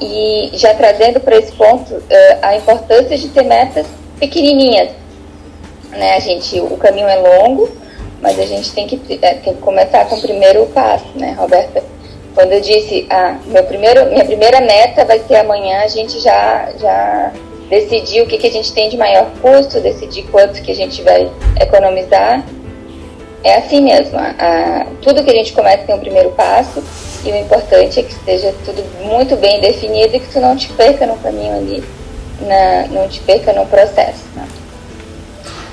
E 0.00 0.50
já 0.54 0.74
trazendo 0.74 1.20
para 1.20 1.36
esse 1.36 1.52
ponto 1.52 2.02
é, 2.10 2.38
a 2.42 2.56
importância 2.56 3.16
de 3.16 3.28
ter 3.28 3.44
metas 3.44 3.86
pequenininhas. 4.18 4.90
Né? 5.96 6.14
A 6.14 6.20
gente, 6.20 6.60
o 6.60 6.76
caminho 6.76 7.08
é 7.08 7.16
longo, 7.16 7.68
mas 8.20 8.38
a 8.38 8.44
gente 8.44 8.72
tem 8.72 8.86
que, 8.86 9.18
é, 9.22 9.34
tem 9.34 9.54
que 9.54 9.60
começar 9.60 10.04
com 10.06 10.16
o 10.16 10.20
primeiro 10.20 10.66
passo, 10.66 11.06
né, 11.14 11.34
Roberta? 11.38 11.82
Quando 12.34 12.52
eu 12.52 12.60
disse, 12.60 13.06
ah, 13.08 13.38
meu 13.46 13.64
primeiro, 13.64 14.06
minha 14.10 14.24
primeira 14.24 14.60
meta 14.60 15.04
vai 15.04 15.18
ser 15.20 15.36
amanhã, 15.36 15.80
a 15.80 15.88
gente 15.88 16.20
já, 16.20 16.70
já 16.78 17.32
decidiu 17.68 18.24
o 18.24 18.26
que, 18.26 18.38
que 18.38 18.46
a 18.46 18.50
gente 18.50 18.72
tem 18.72 18.88
de 18.88 18.96
maior 18.96 19.30
custo, 19.40 19.80
decidir 19.80 20.24
quanto 20.24 20.60
que 20.62 20.70
a 20.70 20.74
gente 20.74 21.02
vai 21.02 21.30
economizar. 21.60 22.44
É 23.42 23.56
assim 23.56 23.80
mesmo, 23.80 24.18
tudo 25.02 25.22
que 25.22 25.30
a 25.30 25.34
gente 25.34 25.52
começa 25.52 25.84
tem 25.84 25.94
um 25.94 26.00
primeiro 26.00 26.30
passo 26.30 26.82
e 27.24 27.30
o 27.30 27.36
importante 27.36 28.00
é 28.00 28.02
que 28.02 28.12
esteja 28.12 28.52
tudo 28.64 28.84
muito 29.04 29.36
bem 29.36 29.60
definido 29.60 30.16
e 30.16 30.20
que 30.20 30.32
tu 30.32 30.40
não 30.40 30.56
te 30.56 30.68
perca 30.72 31.06
no 31.06 31.16
caminho 31.18 31.56
ali, 31.56 31.84
na, 32.40 32.86
não 32.88 33.08
te 33.08 33.20
perca 33.20 33.52
no 33.52 33.64
processo. 33.66 34.24
Né? 34.34 34.46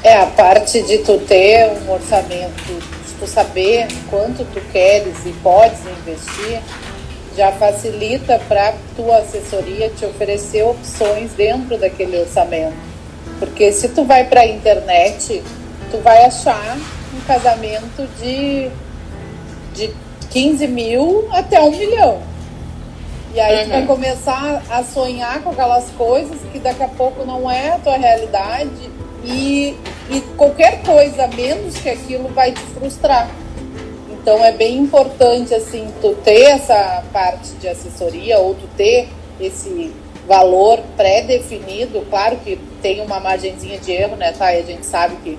É, 0.03 0.17
a 0.17 0.25
parte 0.25 0.81
de 0.83 0.97
tu 0.99 1.17
ter 1.19 1.69
um 1.69 1.91
orçamento 1.91 2.93
tu 3.23 3.27
saber 3.27 3.87
quanto 4.09 4.43
tu 4.53 4.61
queres 4.71 5.25
e 5.25 5.31
podes 5.41 5.79
investir, 5.85 6.61
já 7.35 7.51
facilita 7.53 8.39
para 8.47 8.73
tua 8.95 9.17
assessoria 9.17 9.89
te 9.89 10.05
oferecer 10.05 10.63
opções 10.63 11.31
dentro 11.31 11.77
daquele 11.77 12.19
orçamento. 12.19 12.75
Porque 13.39 13.71
se 13.71 13.89
tu 13.89 14.03
vai 14.03 14.25
para 14.25 14.41
a 14.41 14.45
internet, 14.45 15.41
tu 15.89 15.97
vai 15.99 16.25
achar 16.25 16.77
um 17.15 17.21
casamento 17.21 18.07
de, 18.19 18.69
de 19.73 19.93
15 20.29 20.67
mil 20.67 21.27
até 21.31 21.59
um 21.61 21.71
milhão. 21.71 22.21
E 23.33 23.39
aí 23.39 23.57
uhum. 23.57 23.63
tu 23.63 23.69
vai 23.69 23.81
uhum. 23.81 23.87
começar 23.87 24.61
a 24.69 24.83
sonhar 24.83 25.41
com 25.41 25.49
aquelas 25.49 25.85
coisas 25.97 26.37
que 26.51 26.59
daqui 26.59 26.83
a 26.83 26.87
pouco 26.89 27.25
não 27.25 27.49
é 27.49 27.69
a 27.69 27.79
tua 27.79 27.97
realidade 27.97 28.69
e 29.25 29.75
e 30.09 30.21
qualquer 30.35 30.81
coisa 30.83 31.27
menos 31.27 31.77
que 31.77 31.89
aquilo 31.89 32.29
vai 32.29 32.51
te 32.51 32.61
frustrar. 32.61 33.29
Então 34.11 34.43
é 34.43 34.51
bem 34.51 34.77
importante 34.77 35.53
assim 35.53 35.87
tu 36.01 36.15
ter 36.23 36.43
essa 36.43 37.03
parte 37.11 37.51
de 37.53 37.67
assessoria 37.67 38.39
ou 38.39 38.55
tu 38.55 38.67
ter 38.77 39.09
esse 39.39 39.91
valor 40.27 40.79
pré-definido, 40.95 42.05
claro 42.09 42.37
que 42.37 42.57
tem 42.81 43.01
uma 43.01 43.19
margenzinha 43.19 43.77
de 43.77 43.91
erro, 43.91 44.15
né, 44.15 44.31
tá? 44.31 44.53
E 44.53 44.59
a 44.59 44.63
gente 44.63 44.85
sabe 44.85 45.17
que, 45.17 45.37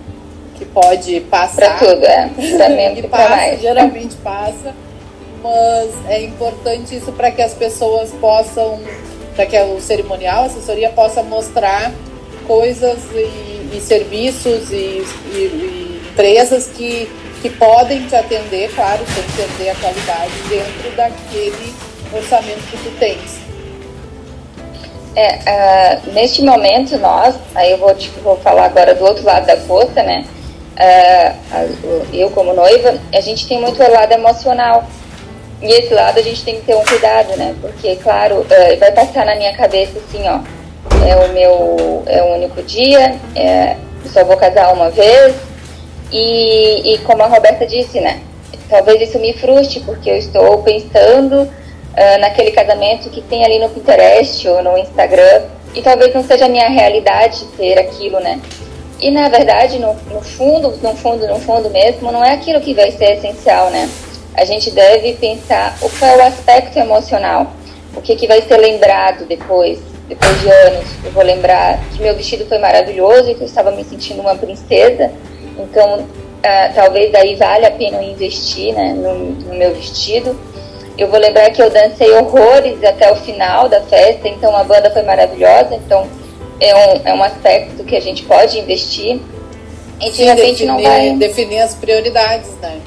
que 0.57 0.65
pode 0.67 1.21
passar. 1.23 1.79
Pra 1.79 1.89
tudo, 1.89 2.05
é. 2.05 2.29
Também 2.59 2.99
e 2.99 3.03
passa, 3.05 3.29
mais. 3.31 3.61
geralmente 3.61 4.17
passa. 4.17 4.75
Mas 5.43 5.91
é 6.09 6.23
importante 6.23 6.97
isso 6.97 7.13
para 7.13 7.31
que 7.31 7.43
as 7.43 7.55
pessoas 7.55 8.11
possam, 8.13 8.81
para 9.35 9.47
que 9.47 9.59
o 9.59 9.81
cerimonial, 9.81 10.45
a 10.45 10.47
assessoria 10.47 10.91
possa 10.91 11.23
mostrar 11.23 11.93
coisas 12.47 12.99
e 13.15 13.55
e 13.77 13.81
serviços 13.81 14.71
e, 14.71 14.75
e, 14.75 15.37
e, 15.37 16.09
empresas 16.11 16.69
que, 16.69 17.11
que 17.43 17.51
podem 17.51 18.07
te 18.07 18.15
atender, 18.15 18.71
claro, 18.75 19.05
sem 19.07 19.25
perder 19.37 19.71
a 19.71 19.75
qualidade 19.75 20.33
dentro 20.49 20.97
daquele 20.97 21.75
orçamento 22.13 22.61
que 22.71 22.77
tu 22.77 22.99
tens. 22.99 23.45
É, 25.17 25.39
uh, 25.39 26.13
neste 26.13 26.43
momento 26.43 26.99
nós, 26.99 27.37
aí 27.55 27.73
eu 27.73 27.79
vou, 27.79 27.95
tipo, 27.95 28.21
vou 28.21 28.37
falar 28.39 28.67
agora 28.67 28.95
do 28.95 29.05
outro 29.05 29.25
lado 29.25 29.47
da 29.47 29.57
força, 29.59 30.03
né? 30.03 30.25
Uh, 30.77 32.07
eu 32.13 32.31
como 32.31 32.53
noiva, 32.53 32.99
a 33.13 33.21
gente 33.21 33.47
tem 33.47 33.61
muito 33.61 33.79
lado 33.79 34.13
emocional. 34.13 34.85
E 35.63 35.73
esse 35.73 35.95
lado 35.95 36.19
a 36.19 36.23
gente 36.23 36.45
tem 36.45 36.57
que 36.57 36.63
ter 36.63 36.75
um 36.75 36.85
cuidado, 36.85 37.37
né? 37.37 37.55
Porque, 37.61 37.97
claro, 37.97 38.41
uh, 38.41 38.79
vai 38.79 38.91
passar 38.91 39.25
na 39.25 39.37
minha 39.37 39.57
cabeça 39.57 39.99
assim, 39.99 40.29
ó, 40.29 40.41
é 41.07 41.17
o 41.17 41.33
meu 41.33 42.03
é 42.07 42.23
o 42.23 42.35
único 42.35 42.63
dia, 42.63 43.19
é, 43.35 43.77
só 44.07 44.25
vou 44.25 44.37
casar 44.37 44.73
uma 44.73 44.91
vez. 44.91 45.35
E, 46.13 46.95
e 46.95 46.99
como 46.99 47.23
a 47.23 47.27
Roberta 47.27 47.67
disse, 47.67 48.01
né? 48.01 48.21
Talvez 48.69 49.09
isso 49.09 49.19
me 49.19 49.33
frustre, 49.33 49.81
porque 49.81 50.11
eu 50.11 50.17
estou 50.17 50.63
pensando 50.63 51.43
uh, 51.43 52.21
naquele 52.21 52.53
casamento 52.53 53.11
que 53.11 53.21
tem 53.23 53.45
ali 53.45 53.59
no 53.59 53.69
Pinterest 53.69 54.47
ou 54.49 54.63
no 54.63 54.79
Instagram, 54.79 55.43
e 55.75 55.83
talvez 55.83 56.15
não 56.15 56.23
seja 56.23 56.47
a 56.47 56.49
minha 56.49 56.69
realidade 56.69 57.45
ter 57.57 57.79
aquilo, 57.79 58.21
né? 58.21 58.41
E 59.01 59.11
na 59.11 59.29
verdade, 59.29 59.79
no, 59.79 59.95
no 60.11 60.21
fundo, 60.21 60.71
no 60.83 60.95
fundo, 60.95 61.27
no 61.27 61.39
fundo 61.41 61.69
mesmo, 61.71 62.13
não 62.13 62.25
é 62.25 62.33
aquilo 62.33 62.61
que 62.61 62.75
vai 62.75 62.93
ser 62.93 63.17
essencial, 63.17 63.71
né? 63.71 63.91
A 64.35 64.45
gente 64.45 64.71
deve 64.71 65.15
pensar 65.15 65.77
o 65.83 65.91
qual 65.91 66.13
é 66.13 66.17
o 66.17 66.23
aspecto 66.23 66.79
emocional, 66.79 67.53
o 67.95 68.01
que, 68.01 68.17
que 68.17 68.27
vai 68.27 68.41
ser 68.43 68.57
lembrado 68.57 69.27
depois, 69.27 69.81
depois 70.09 70.41
de 70.41 70.51
anos, 70.51 70.85
eu 71.05 71.13
vou 71.13 71.23
lembrar 71.23 71.81
que 71.91 72.03
meu 72.03 72.15
vestido 72.15 72.45
foi 72.47 72.59
maravilhoso 72.59 73.31
e 73.31 73.35
que 73.35 73.41
eu 73.41 73.47
estava 73.47 73.71
me 73.71 73.85
sentindo 73.85 74.21
uma 74.21 74.35
princesa. 74.35 75.11
Então, 75.59 76.01
uh, 76.01 76.75
talvez 76.75 77.11
daí 77.11 77.35
vale 77.37 77.65
a 77.65 77.71
pena 77.71 77.99
eu 77.99 78.11
investir 78.11 78.75
né, 78.75 78.93
no, 78.93 79.31
no, 79.31 79.55
meu 79.55 79.75
vestido. 79.75 80.39
Eu 80.99 81.09
vou 81.09 81.19
lembrar 81.19 81.51
que 81.51 81.61
eu 81.61 81.71
dancei 81.71 82.11
horrores 82.13 82.85
até 82.85 83.11
o 83.11 83.17
final 83.17 83.69
da 83.69 83.81
festa, 83.81 84.29
então 84.29 84.55
a 84.55 84.63
banda 84.63 84.91
foi 84.91 85.03
maravilhosa. 85.03 85.75
Então, 85.75 86.07
é 86.61 86.75
um, 86.75 87.01
é 87.05 87.15
um 87.15 87.23
aspecto 87.23 87.83
que 87.85 87.97
a 87.97 88.01
gente 88.01 88.25
pode 88.25 88.59
investir. 88.59 89.21
E 90.01 90.11
de 90.11 90.17
Sim, 90.17 90.25
repente 90.25 90.67
definir, 90.67 90.67
não 90.67 90.83
vai. 90.83 91.17
Definir 91.17 91.61
as 91.61 91.75
prioridades, 91.75 92.51
né? 92.61 92.81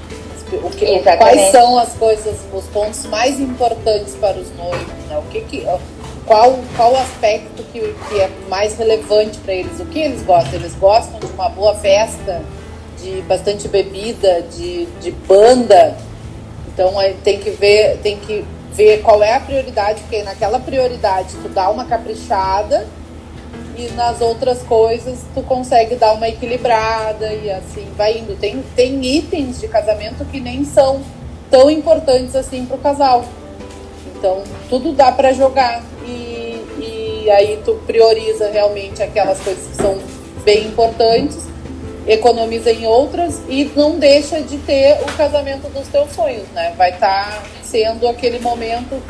O 0.64 0.70
que, 0.70 1.00
quais 1.18 1.52
são 1.52 1.78
as 1.78 1.94
coisas, 1.94 2.36
os 2.54 2.66
pontos 2.68 3.06
mais 3.08 3.38
importantes 3.38 4.16
para 4.16 4.38
os 4.38 4.56
noivos, 4.56 5.06
né? 5.10 5.18
O 5.18 5.24
que, 5.24 5.42
que 5.42 5.68
qual, 6.28 6.60
qual 6.76 6.96
aspecto 6.98 7.64
que, 7.72 7.80
que 7.80 8.20
é 8.20 8.30
mais 8.50 8.78
relevante 8.78 9.40
para 9.40 9.54
eles, 9.54 9.80
o 9.80 9.86
que 9.86 9.98
eles 9.98 10.22
gostam. 10.24 10.56
Eles 10.56 10.76
gostam 10.76 11.20
de 11.20 11.26
uma 11.28 11.50
boa 11.50 11.74
festa, 11.76 12.44
de 13.02 13.22
bastante 13.22 13.68
bebida, 13.68 14.44
de, 14.44 14.86
de 15.02 15.12
banda. 15.12 15.96
Então 16.68 16.94
tem 17.24 17.40
que 17.40 17.50
ver, 17.52 17.98
tem 18.04 18.18
que 18.18 18.46
ver 18.74 19.02
qual 19.02 19.24
é 19.24 19.34
a 19.34 19.40
prioridade, 19.40 20.02
porque 20.02 20.22
naquela 20.22 20.60
prioridade 20.60 21.36
tu 21.42 21.50
dá 21.50 21.70
uma 21.70 21.86
caprichada 21.86 22.86
e 23.78 23.90
nas 23.92 24.22
outras 24.22 24.62
coisas 24.64 25.20
tu 25.34 25.42
consegue 25.44 25.96
dar 25.96 26.14
uma 26.14 26.28
equilibrada 26.28 27.34
e 27.34 27.50
assim 27.50 27.88
vai 27.96 28.18
indo. 28.18 28.38
Tem, 28.38 28.64
tem 28.76 29.04
itens 29.04 29.62
de 29.62 29.68
casamento 29.68 30.26
que 30.26 30.40
nem 30.40 30.66
são 30.66 31.02
tão 31.50 31.72
importantes 31.72 32.36
assim 32.36 32.66
pro 32.66 32.78
casal. 32.78 33.24
Então 34.18 34.44
tudo 34.70 34.92
dá 34.92 35.12
para 35.12 35.32
jogar 35.34 35.84
e, 36.06 36.62
e 36.80 37.30
aí 37.30 37.60
tu 37.64 37.80
prioriza 37.86 38.50
realmente 38.50 39.02
aquelas 39.02 39.40
coisas 39.40 39.68
que 39.68 39.76
são 39.76 39.98
bem 40.44 40.68
importantes, 40.68 41.46
economiza 42.08 42.72
em 42.72 42.86
outras 42.86 43.42
e 43.50 43.70
não 43.76 44.00
deixa 44.00 44.42
de 44.42 44.58
ter 44.60 44.98
o 45.02 45.18
casamento 45.18 45.70
dos 45.70 45.88
teus 45.90 46.12
sonhos, 46.14 46.48
né? 46.54 46.74
Vai 46.78 46.92
estar 46.92 47.26
tá 47.26 47.44
sendo 47.62 48.08
aquele 48.08 48.40
momento 48.40 49.02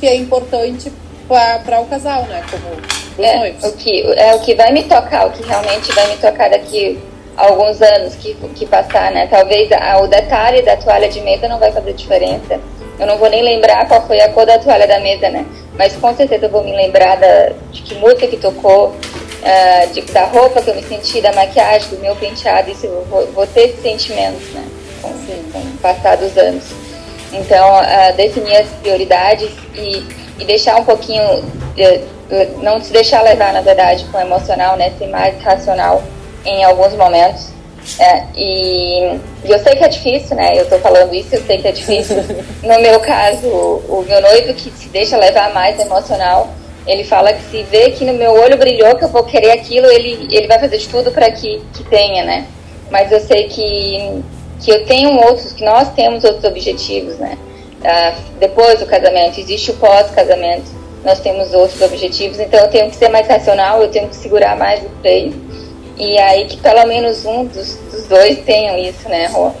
que 0.00 0.06
é 0.06 0.16
importante 0.16 0.92
para 1.28 1.80
o 1.80 1.86
casal, 1.86 2.22
né? 2.24 2.42
Como 2.50 3.24
é, 3.24 3.54
o 3.62 3.72
que 3.72 4.02
é 4.16 4.34
o 4.34 4.40
que 4.40 4.54
vai 4.54 4.72
me 4.72 4.84
tocar, 4.84 5.26
o 5.26 5.30
que 5.30 5.42
realmente 5.42 5.92
vai 5.92 6.08
me 6.08 6.16
tocar 6.16 6.50
daqui 6.50 6.98
alguns 7.36 7.82
anos 7.82 8.14
que, 8.14 8.34
que 8.54 8.66
passar, 8.66 9.12
né? 9.12 9.26
Talvez 9.26 9.70
a, 9.72 9.98
o 10.00 10.06
detalhe 10.06 10.62
da 10.62 10.76
toalha 10.76 11.08
de 11.08 11.20
mesa 11.20 11.48
não 11.48 11.58
vai 11.58 11.70
fazer 11.72 11.92
diferença. 11.92 12.58
Eu 12.98 13.06
não 13.06 13.18
vou 13.18 13.28
nem 13.28 13.42
lembrar 13.42 13.86
qual 13.88 14.06
foi 14.06 14.20
a 14.20 14.30
cor 14.32 14.46
da 14.46 14.58
toalha 14.58 14.86
da 14.86 14.98
mesa, 15.00 15.28
né? 15.28 15.44
Mas 15.76 15.94
com 15.96 16.14
certeza 16.14 16.46
eu 16.46 16.50
vou 16.50 16.64
me 16.64 16.74
lembrar 16.74 17.16
da, 17.16 17.52
de 17.70 17.82
que 17.82 17.94
música 17.96 18.26
que 18.26 18.36
tocou, 18.36 18.88
uh, 18.88 19.92
de, 19.92 20.00
da 20.02 20.24
roupa 20.24 20.62
que 20.62 20.70
eu 20.70 20.74
me 20.74 20.82
senti, 20.82 21.20
da 21.20 21.32
maquiagem, 21.32 21.90
do 21.90 21.98
meu 21.98 22.16
penteado. 22.16 22.70
Isso 22.70 22.86
eu 22.86 23.04
vou, 23.10 23.26
vou 23.32 23.46
ter 23.46 23.68
esses 23.68 23.82
sentimentos, 23.82 24.48
né? 24.52 24.64
Com, 25.02 25.10
com 25.52 25.58
o 25.58 25.78
passar 25.82 26.16
dos 26.16 26.36
anos. 26.38 26.64
Então, 27.32 27.80
uh, 27.80 28.16
definir 28.16 28.56
as 28.56 28.68
prioridades 28.80 29.50
e 29.74 30.26
e 30.38 30.44
deixar 30.44 30.76
um 30.76 30.84
pouquinho, 30.84 31.44
é, 31.78 32.00
não 32.62 32.80
se 32.80 32.92
deixar 32.92 33.22
levar, 33.22 33.52
na 33.52 33.60
verdade, 33.60 34.04
com 34.06 34.18
o 34.18 34.20
emocional, 34.20 34.76
né? 34.76 34.92
Ser 34.98 35.08
mais 35.08 35.40
racional 35.42 36.02
em 36.44 36.64
alguns 36.64 36.94
momentos. 36.94 37.48
É, 37.98 38.24
e, 38.36 39.18
e, 39.44 39.50
eu 39.50 39.58
sei 39.60 39.76
que 39.76 39.84
é 39.84 39.88
difícil, 39.88 40.36
né? 40.36 40.52
Eu 40.58 40.68
tô 40.68 40.78
falando 40.78 41.14
isso, 41.14 41.34
eu 41.34 41.42
sei 41.42 41.58
que 41.58 41.68
é 41.68 41.72
difícil. 41.72 42.16
No 42.62 42.80
meu 42.80 42.98
caso, 43.00 43.46
o, 43.46 44.00
o 44.00 44.04
meu 44.06 44.20
noivo 44.20 44.52
que 44.54 44.70
se 44.70 44.88
deixa 44.88 45.16
levar 45.16 45.54
mais 45.54 45.78
emocional, 45.78 46.50
ele 46.86 47.04
fala 47.04 47.32
que 47.32 47.42
se 47.50 47.62
vê 47.64 47.90
que 47.90 48.04
no 48.04 48.12
meu 48.12 48.32
olho 48.32 48.56
brilhou 48.56 48.96
que 48.96 49.04
eu 49.04 49.08
vou 49.08 49.24
querer 49.24 49.52
aquilo, 49.52 49.86
ele, 49.86 50.28
ele 50.30 50.46
vai 50.46 50.58
fazer 50.58 50.78
de 50.78 50.88
tudo 50.88 51.10
para 51.10 51.30
que, 51.30 51.62
que 51.72 51.84
tenha, 51.84 52.24
né? 52.24 52.46
Mas 52.90 53.10
eu 53.10 53.20
sei 53.20 53.48
que, 53.48 54.22
que 54.60 54.70
eu 54.70 54.84
tenho 54.84 55.16
outros, 55.20 55.52
que 55.52 55.64
nós 55.64 55.88
temos 55.94 56.24
outros 56.24 56.44
objetivos, 56.44 57.16
né? 57.18 57.38
Ah, 57.84 58.14
depois 58.38 58.80
do 58.80 58.86
casamento, 58.86 59.38
existe 59.38 59.70
o 59.70 59.74
pós-casamento, 59.74 60.66
nós 61.04 61.20
temos 61.20 61.52
outros 61.52 61.80
objetivos, 61.80 62.40
então 62.40 62.58
eu 62.60 62.68
tenho 62.68 62.90
que 62.90 62.96
ser 62.96 63.08
mais 63.08 63.28
racional, 63.28 63.80
eu 63.80 63.88
tenho 63.88 64.08
que 64.08 64.16
segurar 64.16 64.56
mais 64.56 64.82
o 64.84 64.88
freio, 65.00 65.32
e 65.96 66.18
aí 66.18 66.46
que 66.46 66.58
pelo 66.58 66.86
menos 66.86 67.24
um 67.24 67.44
dos, 67.44 67.74
dos 67.90 68.06
dois 68.06 68.38
tenham 68.44 68.78
isso, 68.78 69.08
né, 69.08 69.26
Rô? 69.26 69.52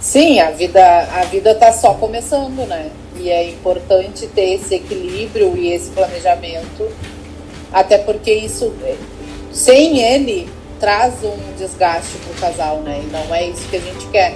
Sim, 0.00 0.40
a 0.40 0.50
vida 0.50 0.82
a 0.82 1.24
vida 1.24 1.50
está 1.52 1.72
só 1.72 1.94
começando, 1.94 2.66
né? 2.66 2.90
E 3.18 3.30
é 3.30 3.48
importante 3.48 4.26
ter 4.28 4.54
esse 4.54 4.74
equilíbrio 4.74 5.56
e 5.56 5.72
esse 5.72 5.90
planejamento, 5.90 6.90
até 7.72 7.98
porque 7.98 8.32
isso, 8.32 8.72
sem 9.52 10.00
ele, 10.00 10.48
traz 10.78 11.14
um 11.24 11.36
desgaste 11.58 12.18
para 12.18 12.32
o 12.32 12.40
casal, 12.40 12.76
né? 12.78 13.00
E 13.02 13.06
não 13.10 13.34
é 13.34 13.46
isso 13.46 13.66
que 13.68 13.76
a 13.76 13.80
gente 13.80 14.06
quer. 14.08 14.34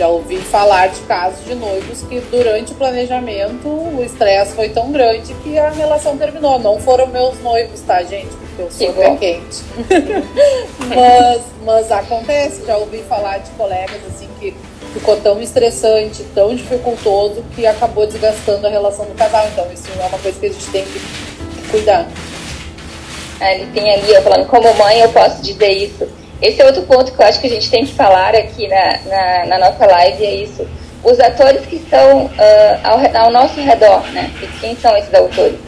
Já 0.00 0.08
ouvi 0.08 0.38
falar 0.38 0.86
de 0.86 0.98
casos 1.02 1.44
de 1.44 1.54
noivos 1.54 2.00
que 2.00 2.20
durante 2.20 2.72
o 2.72 2.74
planejamento 2.74 3.68
o 3.68 4.02
estresse 4.02 4.54
foi 4.54 4.70
tão 4.70 4.90
grande 4.90 5.34
que 5.44 5.58
a 5.58 5.68
relação 5.68 6.16
terminou. 6.16 6.58
Não 6.58 6.80
foram 6.80 7.06
meus 7.08 7.38
noivos, 7.42 7.82
tá, 7.82 8.02
gente? 8.02 8.30
Porque 8.34 8.62
eu 8.62 8.70
sou 8.70 8.94
pé 8.94 9.16
quente. 9.16 9.62
mas, 10.88 11.42
mas 11.66 11.92
acontece, 11.92 12.64
já 12.64 12.78
ouvi 12.78 13.02
falar 13.02 13.40
de 13.40 13.50
colegas 13.50 14.00
assim 14.06 14.26
que 14.40 14.54
ficou 14.94 15.18
tão 15.18 15.38
estressante, 15.42 16.24
tão 16.34 16.54
dificultoso 16.56 17.44
que 17.54 17.66
acabou 17.66 18.06
desgastando 18.06 18.68
a 18.68 18.70
relação 18.70 19.04
do 19.04 19.14
casal. 19.14 19.46
Então 19.48 19.70
isso 19.70 19.84
é 20.00 20.06
uma 20.06 20.18
coisa 20.18 20.40
que 20.40 20.46
a 20.46 20.50
gente 20.50 20.70
tem 20.70 20.82
que 20.82 21.70
cuidar. 21.70 22.08
Ele 23.38 23.66
tem 23.74 23.92
ali, 23.92 24.14
eu 24.14 24.22
falando, 24.22 24.46
como 24.46 24.72
mãe 24.72 25.00
eu 25.00 25.10
posso 25.10 25.42
dizer 25.42 25.72
isso 25.72 26.19
esse 26.42 26.60
é 26.60 26.66
outro 26.66 26.82
ponto 26.82 27.12
que 27.12 27.20
eu 27.20 27.26
acho 27.26 27.40
que 27.40 27.46
a 27.46 27.50
gente 27.50 27.70
tem 27.70 27.84
que 27.84 27.92
falar 27.92 28.34
aqui 28.34 28.66
na, 28.66 28.98
na, 29.04 29.46
na 29.46 29.58
nossa 29.58 29.86
live, 29.86 30.24
é 30.24 30.34
isso. 30.36 30.66
Os 31.04 31.20
atores 31.20 31.66
que 31.66 31.76
estão 31.76 32.26
uh, 32.26 32.30
ao, 32.82 33.24
ao, 33.24 33.30
nosso 33.30 33.60
redor, 33.60 34.02
né? 34.12 34.30
E 34.42 34.46
quem 34.58 34.76
são 34.76 34.96
esses 34.96 35.12
autores? 35.12 35.58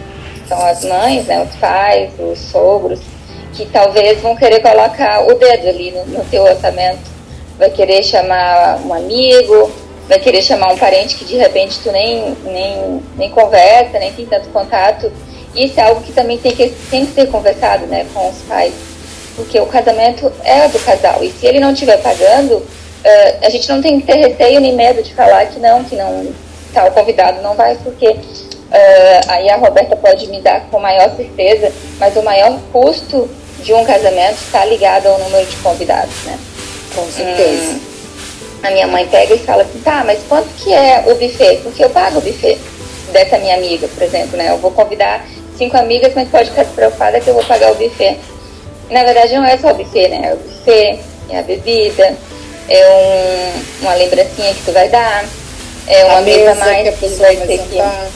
São 0.48 0.58
as 0.64 0.84
mães, 0.84 1.26
né? 1.26 1.42
os 1.42 1.54
pais, 1.56 2.12
os 2.18 2.38
sogros, 2.38 3.00
que 3.54 3.66
talvez 3.66 4.20
vão 4.20 4.34
querer 4.34 4.60
colocar 4.60 5.26
o 5.26 5.34
dedo 5.34 5.68
ali 5.68 5.90
no, 5.90 6.06
no 6.06 6.24
teu 6.24 6.42
orçamento. 6.42 7.10
Vai 7.58 7.70
querer 7.70 8.02
chamar 8.02 8.80
um 8.84 8.94
amigo, 8.94 9.70
vai 10.08 10.18
querer 10.18 10.42
chamar 10.42 10.72
um 10.72 10.78
parente 10.78 11.16
que 11.16 11.24
de 11.24 11.36
repente 11.36 11.78
tu 11.82 11.92
nem, 11.92 12.34
nem, 12.44 13.02
nem 13.16 13.30
conversa, 13.30 13.98
nem 13.98 14.12
tem 14.12 14.26
tanto 14.26 14.48
contato. 14.48 15.12
Isso 15.54 15.78
é 15.78 15.84
algo 15.84 16.00
que 16.00 16.12
também 16.12 16.38
tem 16.38 16.52
que, 16.52 16.68
tem 16.90 17.04
que 17.04 17.12
ser 17.12 17.28
conversado 17.28 17.86
né, 17.86 18.06
com 18.12 18.28
os 18.28 18.38
pais 18.42 18.91
porque 19.36 19.58
o 19.60 19.66
casamento 19.66 20.32
é 20.44 20.68
do 20.68 20.78
casal. 20.80 21.22
E 21.22 21.30
se 21.30 21.46
ele 21.46 21.60
não 21.60 21.72
estiver 21.72 21.98
pagando, 21.98 22.54
uh, 22.56 22.66
a 23.42 23.50
gente 23.50 23.68
não 23.68 23.80
tem 23.80 24.00
que 24.00 24.06
ter 24.06 24.16
receio 24.16 24.60
nem 24.60 24.74
medo 24.74 25.02
de 25.02 25.14
falar 25.14 25.46
que 25.46 25.58
não, 25.58 25.84
que 25.84 25.96
não 25.96 26.32
tá, 26.72 26.86
o 26.86 26.92
convidado 26.92 27.42
não 27.42 27.54
vai, 27.54 27.76
porque 27.82 28.08
uh, 28.08 29.28
aí 29.28 29.48
a 29.50 29.56
Roberta 29.56 29.96
pode 29.96 30.26
me 30.28 30.40
dar 30.40 30.62
com 30.70 30.78
maior 30.78 31.14
certeza, 31.16 31.72
mas 31.98 32.16
o 32.16 32.22
maior 32.22 32.58
custo 32.72 33.28
de 33.62 33.72
um 33.74 33.84
casamento 33.84 34.38
está 34.42 34.64
ligado 34.64 35.06
ao 35.06 35.18
número 35.18 35.46
de 35.46 35.56
convidados, 35.56 36.14
né? 36.24 36.38
Com 36.94 37.06
certeza. 37.10 37.72
Hum, 37.72 37.80
a 38.62 38.70
minha 38.70 38.86
mãe 38.86 39.06
pega 39.06 39.34
e 39.34 39.38
fala 39.38 39.62
assim, 39.62 39.80
tá, 39.80 40.02
mas 40.04 40.20
quanto 40.28 40.48
que 40.56 40.72
é 40.72 41.04
o 41.06 41.14
buffet? 41.14 41.60
Porque 41.62 41.84
eu 41.84 41.90
pago 41.90 42.18
o 42.18 42.20
buffet 42.20 42.58
dessa 43.12 43.38
minha 43.38 43.56
amiga, 43.56 43.88
por 43.88 44.02
exemplo, 44.02 44.36
né? 44.36 44.50
Eu 44.50 44.58
vou 44.58 44.70
convidar 44.70 45.24
cinco 45.56 45.76
amigas, 45.76 46.12
mas 46.14 46.28
pode 46.28 46.50
ficar 46.50 46.64
preocupada 46.66 47.20
que 47.20 47.28
eu 47.28 47.34
vou 47.34 47.44
pagar 47.44 47.72
o 47.72 47.74
buffet. 47.74 48.18
Na 48.92 49.04
verdade, 49.04 49.34
não 49.34 49.44
é 49.44 49.56
só 49.56 49.72
o 49.72 49.74
buffet, 49.74 50.08
né? 50.08 50.28
É 50.28 50.34
o 50.34 50.36
buffet, 50.36 51.00
é 51.30 51.38
a 51.38 51.42
bebida, 51.42 52.14
é 52.68 52.88
um, 52.90 53.82
uma 53.82 53.94
lembrancinha 53.94 54.54
que 54.54 54.62
tu 54.64 54.72
vai 54.72 54.88
dar, 54.88 55.24
é 55.86 56.04
uma 56.04 56.18
a 56.18 56.20
mesa, 56.20 56.54
mais 56.56 56.82
que 56.82 56.88
a 56.88 56.92
pessoa 56.92 57.34
vai 57.34 57.46
sentar. 57.46 58.10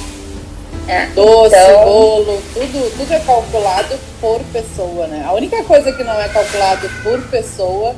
É, 0.89 1.07
Doce, 1.07 1.57
então... 1.57 1.85
bolo, 1.85 2.43
tudo, 2.55 2.97
tudo 2.97 3.13
é 3.13 3.19
calculado 3.19 3.99
por 4.21 4.41
pessoa, 4.53 5.09
né? 5.09 5.25
A 5.27 5.33
única 5.33 5.65
coisa 5.65 5.91
que 5.93 6.05
não 6.05 6.21
é 6.21 6.29
calculado 6.29 6.89
por 7.03 7.21
pessoa 7.23 7.95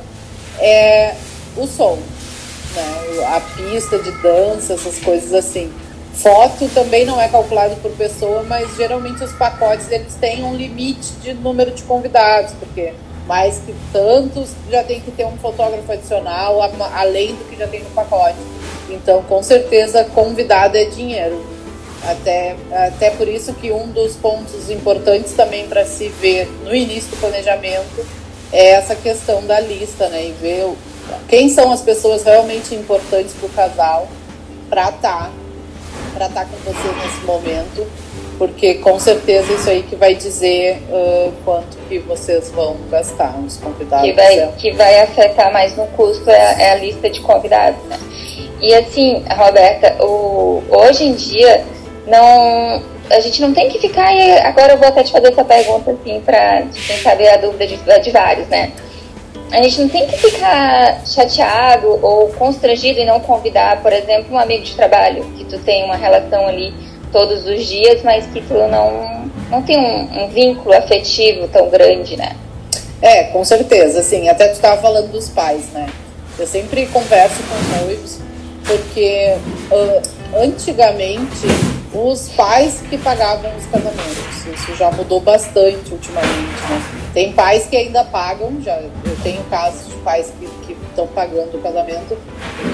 é 0.57 1.13
o 1.55 1.67
som, 1.67 1.99
né? 2.75 3.25
A 3.27 3.41
pista 3.41 3.99
de 3.99 4.11
dança, 4.23 4.73
essas 4.73 4.97
coisas 4.99 5.33
assim. 5.33 5.71
Foto 6.21 6.67
também 6.73 7.05
não 7.05 7.19
é 7.19 7.29
calculado 7.29 7.77
por 7.77 7.91
pessoa, 7.91 8.43
mas 8.43 8.75
geralmente 8.75 9.23
os 9.23 9.31
pacotes 9.33 9.89
eles 9.89 10.15
têm 10.15 10.43
um 10.43 10.53
limite 10.53 11.13
de 11.21 11.33
número 11.33 11.71
de 11.71 11.83
convidados, 11.83 12.51
porque 12.59 12.93
mais 13.25 13.59
que 13.59 13.73
tantos 13.93 14.49
já 14.69 14.83
tem 14.83 14.99
que 14.99 15.11
ter 15.11 15.25
um 15.25 15.37
fotógrafo 15.37 15.89
adicional, 15.89 16.59
além 16.93 17.35
do 17.35 17.49
que 17.49 17.55
já 17.55 17.67
tem 17.67 17.81
no 17.83 17.89
pacote. 17.91 18.37
Então, 18.89 19.23
com 19.23 19.41
certeza, 19.41 20.03
convidado 20.03 20.75
é 20.75 20.85
dinheiro. 20.85 21.41
Até, 22.03 22.55
até 22.71 23.11
por 23.11 23.27
isso 23.27 23.53
que 23.53 23.71
um 23.71 23.87
dos 23.87 24.15
pontos 24.15 24.69
importantes 24.69 25.33
também 25.33 25.67
para 25.67 25.85
se 25.85 26.09
ver 26.09 26.49
no 26.63 26.73
início 26.73 27.11
do 27.11 27.17
planejamento 27.17 28.05
é 28.51 28.71
essa 28.71 28.95
questão 28.95 29.45
da 29.45 29.59
lista, 29.59 30.09
né? 30.09 30.25
E 30.25 30.31
ver 30.31 30.73
quem 31.27 31.49
são 31.49 31.71
as 31.71 31.81
pessoas 31.81 32.23
realmente 32.23 32.73
importantes 32.75 33.33
para 33.33 33.45
o 33.45 33.49
casal 33.49 34.07
para 34.69 34.89
estar 34.89 35.25
tá 35.25 35.31
para 36.09 36.27
estar 36.27 36.45
tá 36.45 36.47
com 36.47 36.57
você 36.57 36.87
nesse 36.87 37.25
momento, 37.25 37.87
porque 38.37 38.75
com 38.75 38.99
certeza 38.99 39.51
isso 39.53 39.69
aí 39.69 39.83
que 39.83 39.95
vai 39.95 40.15
dizer 40.15 40.81
uh, 40.89 41.33
quanto 41.43 41.77
que 41.87 41.99
vocês 41.99 42.51
vão 42.51 42.77
gastar, 42.89 43.37
os 43.39 43.57
convidados. 43.57 44.09
Que 44.09 44.13
vai, 44.13 44.53
que 44.57 44.71
vai 44.71 45.01
afetar 45.01 45.51
mais 45.51 45.75
no 45.75 45.87
custo 45.87 46.29
é, 46.29 46.35
a, 46.35 46.61
é 46.61 46.71
a 46.71 46.75
lista 46.75 47.09
de 47.09 47.19
convidados, 47.21 47.83
né? 47.85 47.99
E 48.61 48.73
assim, 48.73 49.23
Roberta, 49.29 50.03
o, 50.03 50.63
hoje 50.69 51.05
em 51.05 51.13
dia 51.13 51.63
não 52.07 52.81
a 53.09 53.19
gente 53.19 53.41
não 53.41 53.53
tem 53.53 53.69
que 53.69 53.79
ficar. 53.79 54.09
Agora 54.43 54.73
eu 54.73 54.77
vou 54.77 54.87
até 54.87 55.03
te 55.03 55.11
fazer 55.11 55.31
essa 55.31 55.43
pergunta 55.43 55.91
assim 55.91 56.21
para 56.21 56.63
quem 56.85 56.97
saber 56.97 57.29
a 57.29 57.37
dúvida 57.37 57.65
de, 57.65 57.77
de 57.77 58.11
vários, 58.11 58.47
né? 58.47 58.71
A 59.51 59.61
gente 59.63 59.81
não 59.81 59.89
tem 59.89 60.05
que 60.07 60.17
ficar 60.17 61.01
chateado 61.05 61.87
ou 62.05 62.29
constrangido 62.29 62.99
em 62.99 63.05
não 63.05 63.19
convidar, 63.19 63.81
por 63.81 63.91
exemplo, 63.91 64.35
um 64.35 64.39
amigo 64.39 64.63
de 64.63 64.75
trabalho 64.75 65.23
que 65.37 65.45
tu 65.45 65.57
tem 65.59 65.83
uma 65.85 65.95
relação 65.95 66.47
ali 66.47 66.73
todos 67.11 67.45
os 67.45 67.65
dias, 67.65 68.01
mas 68.03 68.25
que 68.27 68.41
tu 68.41 68.53
não, 68.53 69.29
não 69.49 69.61
tem 69.63 69.77
um, 69.77 70.23
um 70.23 70.27
vínculo 70.29 70.75
afetivo 70.75 71.47
tão 71.47 71.69
grande, 71.69 72.15
né? 72.15 72.35
É, 73.01 73.25
com 73.25 73.43
certeza, 73.43 74.01
assim, 74.01 74.29
até 74.29 74.47
tu 74.47 74.53
estava 74.53 74.79
falando 74.81 75.11
dos 75.11 75.29
pais, 75.29 75.69
né? 75.71 75.87
Eu 76.37 76.45
sempre 76.45 76.85
converso 76.87 77.37
com 77.43 77.55
os 77.55 77.81
noivos, 77.81 78.19
porque 78.65 79.35
uh, 79.71 80.41
antigamente 80.43 81.47
os 81.93 82.29
pais 82.29 82.81
que 82.87 82.97
pagavam 82.97 83.51
os 83.57 83.65
casamentos, 83.65 84.45
isso 84.53 84.75
já 84.75 84.91
mudou 84.91 85.19
bastante 85.19 85.91
ultimamente, 85.91 86.61
né? 86.69 86.98
Tem 87.13 87.33
pais 87.33 87.65
que 87.65 87.75
ainda 87.75 88.03
pagam, 88.03 88.61
já 88.61 88.75
eu 88.79 88.91
tenho 89.23 89.43
casos 89.45 89.87
de 89.87 89.95
pais 89.97 90.31
que 90.65 90.73
estão 90.89 91.07
pagando 91.07 91.57
o 91.57 91.61
casamento, 91.61 92.17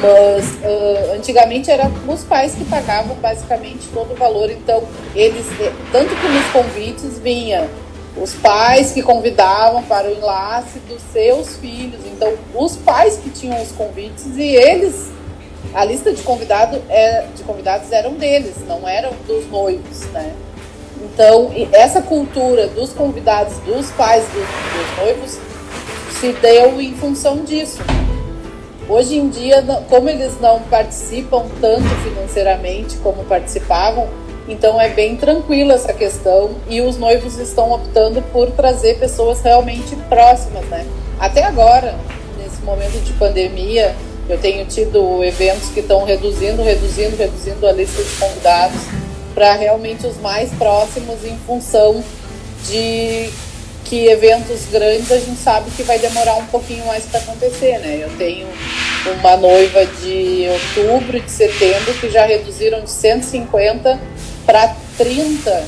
mas 0.02 0.45
uh, 0.56 1.13
antigamente 1.15 1.71
eram 1.71 1.91
os 2.08 2.24
pais 2.24 2.54
que 2.54 2.65
pagavam 2.65 3.15
basicamente 3.15 3.88
todo 3.93 4.12
o 4.12 4.15
valor, 4.15 4.50
então 4.50 4.84
eles, 5.15 5.45
eh, 5.62 5.71
tanto 5.91 6.13
que 6.15 6.28
nos 6.28 6.45
convites 6.48 7.19
vinha 7.19 7.69
os 8.17 8.34
pais 8.34 8.91
que 8.91 9.02
convidavam 9.02 9.84
para 9.84 10.08
o 10.08 10.12
enlace 10.12 10.80
dos 10.80 11.02
seus 11.13 11.58
filhos, 11.58 12.00
então 12.06 12.34
os 12.54 12.76
pais 12.78 13.17
que 13.17 13.30
tinham 13.30 13.62
os 13.62 13.71
convites 13.71 14.26
e 14.38 14.56
eles, 14.56 15.12
a 15.74 15.84
lista 15.84 16.13
de, 16.13 16.21
convidado 16.24 16.82
é, 16.89 17.26
de 17.36 17.43
convidados 17.43 17.91
eram 17.91 18.13
deles, 18.13 18.56
não 18.67 18.88
eram 18.88 19.12
dos 19.28 19.50
noivos, 19.50 20.02
né? 20.12 20.34
Então, 21.01 21.51
essa 21.71 22.01
cultura 22.01 22.67
dos 22.67 22.91
convidados, 22.91 23.58
dos 23.60 23.91
pais 23.91 24.23
dos, 24.25 24.43
dos 24.43 24.97
noivos, 24.97 25.39
se 26.19 26.31
deu 26.34 26.81
em 26.81 26.93
função 26.95 27.43
disso. 27.43 27.79
Hoje 28.88 29.17
em 29.17 29.29
dia, 29.29 29.63
como 29.89 30.10
eles 30.10 30.39
não 30.39 30.60
participam 30.62 31.45
tanto 31.60 31.88
financeiramente 32.03 32.97
como 32.97 33.23
participavam, 33.25 34.08
então 34.47 34.79
é 34.79 34.89
bem 34.89 35.15
tranquila 35.15 35.73
essa 35.73 35.91
questão 35.91 36.51
e 36.69 36.81
os 36.81 36.97
noivos 36.97 37.39
estão 37.39 37.71
optando 37.71 38.21
por 38.31 38.51
trazer 38.51 38.99
pessoas 38.99 39.41
realmente 39.41 39.95
próximas, 40.08 40.63
né? 40.65 40.86
Até 41.19 41.43
agora, 41.43 41.95
nesse 42.38 42.62
momento 42.62 43.03
de 43.03 43.12
pandemia, 43.13 43.95
eu 44.29 44.38
tenho 44.38 44.65
tido 44.65 45.23
eventos 45.23 45.69
que 45.69 45.79
estão 45.79 46.03
reduzindo, 46.03 46.62
reduzindo, 46.62 47.15
reduzindo 47.17 47.67
a 47.67 47.71
lista 47.71 48.03
de 48.03 48.10
convidados 48.17 49.05
para 49.36 49.54
realmente 49.54 50.08
os 50.08 50.17
mais 50.21 50.50
próximos 50.54 51.24
em 51.24 51.38
função 51.45 52.04
de 52.65 53.30
que 53.84 54.08
eventos 54.08 54.65
grandes 54.71 55.12
a 55.12 55.19
gente 55.19 55.39
sabe 55.39 55.69
que 55.71 55.84
vai 55.84 56.00
demorar 56.00 56.36
um 56.38 56.45
pouquinho 56.48 56.86
mais 56.88 57.04
para 57.04 57.19
acontecer, 57.19 57.78
né? 57.80 58.00
Eu 58.02 58.10
tenho 58.17 58.48
uma 59.19 59.38
noiva 59.38 59.86
de 59.86 60.48
outubro, 60.50 61.19
de 61.19 61.30
setembro, 61.30 61.93
que 61.93 62.10
já 62.10 62.26
reduziram 62.26 62.82
de 62.82 62.89
150 62.89 64.00
para 64.45 64.76
30. 64.98 65.63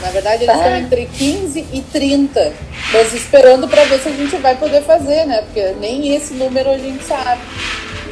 Na 0.00 0.10
verdade, 0.10 0.44
eles 0.44 0.56
estão 0.56 0.76
entre 0.76 1.06
15 1.06 1.66
e 1.72 1.82
30. 1.82 2.52
Mas 2.92 3.12
esperando 3.12 3.68
para 3.68 3.84
ver 3.84 4.00
se 4.00 4.08
a 4.08 4.12
gente 4.12 4.36
vai 4.36 4.56
poder 4.56 4.82
fazer, 4.82 5.26
né? 5.26 5.42
Porque 5.42 5.74
nem 5.78 6.16
esse 6.16 6.32
número 6.34 6.70
a 6.70 6.78
gente 6.78 7.04
sabe. 7.04 7.42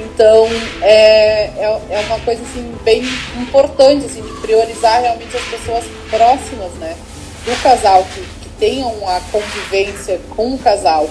Então, 0.05 0.47
é, 0.83 1.51
é, 1.59 1.81
é 1.91 2.01
uma 2.07 2.21
coisa 2.21 2.43
assim, 2.43 2.75
bem 2.85 3.03
importante, 3.37 4.07
assim, 4.07 4.23
de 4.23 4.33
priorizar 4.41 5.01
realmente 5.01 5.37
as 5.37 5.45
pessoas 5.45 5.85
próximas, 6.09 6.73
né? 6.75 6.97
Do 7.45 7.63
casal, 7.63 8.05
que, 8.15 8.21
que 8.21 8.49
tenham 8.59 8.93
a 9.09 9.21
convivência 9.33 10.21
com 10.37 10.55
o 10.55 10.59
casal 10.59 11.09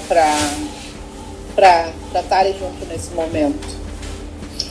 para 1.56 1.90
estarem 2.16 2.54
junto 2.58 2.86
nesse 2.86 3.12
momento. 3.12 3.78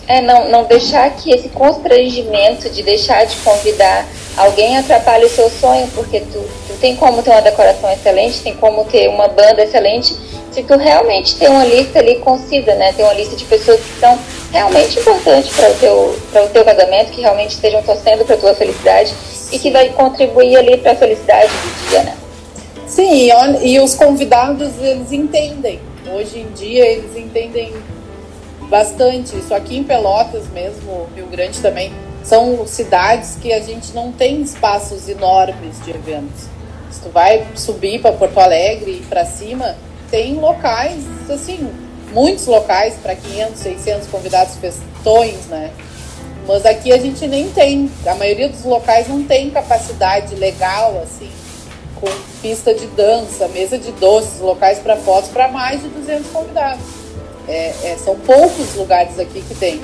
É, 0.08 0.20
não, 0.20 0.48
não 0.48 0.64
deixar 0.64 1.10
que 1.16 1.32
esse 1.32 1.48
constrangimento 1.48 2.70
de 2.70 2.82
deixar 2.82 3.24
de 3.24 3.34
convidar 3.36 4.06
alguém 4.36 4.76
atrapalhe 4.76 5.24
o 5.24 5.28
seu 5.28 5.50
sonho, 5.50 5.88
porque 5.94 6.20
tu, 6.20 6.38
tu 6.68 6.74
tem 6.80 6.94
como 6.94 7.22
ter 7.22 7.30
uma 7.30 7.42
decoração 7.42 7.90
excelente, 7.90 8.40
tem 8.40 8.54
como 8.54 8.84
ter 8.84 9.08
uma 9.08 9.26
banda 9.26 9.64
excelente, 9.64 10.14
se 10.56 10.62
tu 10.62 10.74
realmente 10.78 11.36
tem 11.36 11.48
uma 11.50 11.66
lista 11.66 11.98
ali 11.98 12.16
concisa, 12.16 12.74
né? 12.76 12.90
Tem 12.94 13.04
uma 13.04 13.12
lista 13.12 13.36
de 13.36 13.44
pessoas 13.44 13.78
que 13.78 14.00
são 14.00 14.18
realmente 14.50 14.98
importantes 14.98 15.54
para 15.54 15.70
o 15.70 15.74
teu 15.74 16.18
para 16.32 16.44
o 16.44 16.48
teu 16.48 16.64
casamento, 16.64 17.12
que 17.12 17.20
realmente 17.20 17.50
estejam 17.50 17.82
torcendo 17.82 18.24
para 18.24 18.38
tua 18.38 18.54
felicidade 18.54 19.14
e 19.52 19.58
que 19.58 19.70
vai 19.70 19.90
contribuir 19.90 20.56
ali 20.56 20.78
para 20.78 20.92
a 20.92 20.96
felicidade 20.96 21.52
do 21.52 21.90
dia, 21.90 22.02
né? 22.04 22.16
Sim, 22.86 23.28
e 23.60 23.78
os 23.80 23.94
convidados 23.94 24.72
eles 24.80 25.12
entendem. 25.12 25.78
Hoje 26.10 26.38
em 26.38 26.50
dia 26.54 26.86
eles 26.86 27.14
entendem 27.14 27.74
bastante 28.62 29.36
isso. 29.36 29.52
Aqui 29.52 29.76
em 29.76 29.84
Pelotas 29.84 30.48
mesmo, 30.54 31.06
Rio 31.14 31.26
Grande 31.26 31.60
também, 31.60 31.92
são 32.24 32.66
cidades 32.66 33.36
que 33.42 33.52
a 33.52 33.60
gente 33.60 33.92
não 33.92 34.10
tem 34.10 34.40
espaços 34.40 35.06
enormes 35.06 35.84
de 35.84 35.90
eventos. 35.90 36.44
Se 36.90 37.02
tu 37.02 37.10
vai 37.10 37.44
subir 37.54 38.00
para 38.00 38.12
Porto 38.12 38.38
Alegre 38.38 39.02
e 39.02 39.06
para 39.06 39.26
cima, 39.26 39.76
tem 40.10 40.34
locais, 40.34 41.02
assim, 41.28 41.68
muitos 42.12 42.46
locais 42.46 42.94
para 43.02 43.14
500, 43.14 43.58
600 43.60 44.08
convidados 44.08 44.56
festões, 44.56 45.46
né? 45.46 45.70
Mas 46.46 46.64
aqui 46.64 46.92
a 46.92 46.98
gente 46.98 47.26
nem 47.26 47.48
tem, 47.50 47.90
a 48.06 48.14
maioria 48.14 48.48
dos 48.48 48.64
locais 48.64 49.08
não 49.08 49.24
tem 49.24 49.50
capacidade 49.50 50.34
legal, 50.36 51.00
assim, 51.02 51.30
com 52.00 52.06
pista 52.40 52.72
de 52.72 52.86
dança, 52.88 53.48
mesa 53.48 53.76
de 53.76 53.90
doces, 53.92 54.40
locais 54.40 54.78
para 54.78 54.96
fotos 54.96 55.30
para 55.30 55.48
mais 55.48 55.82
de 55.82 55.88
200 55.88 56.30
convidados. 56.30 56.84
É, 57.48 57.74
é, 57.84 57.96
são 58.02 58.16
poucos 58.16 58.74
lugares 58.74 59.18
aqui 59.18 59.42
que 59.42 59.54
tem. 59.54 59.80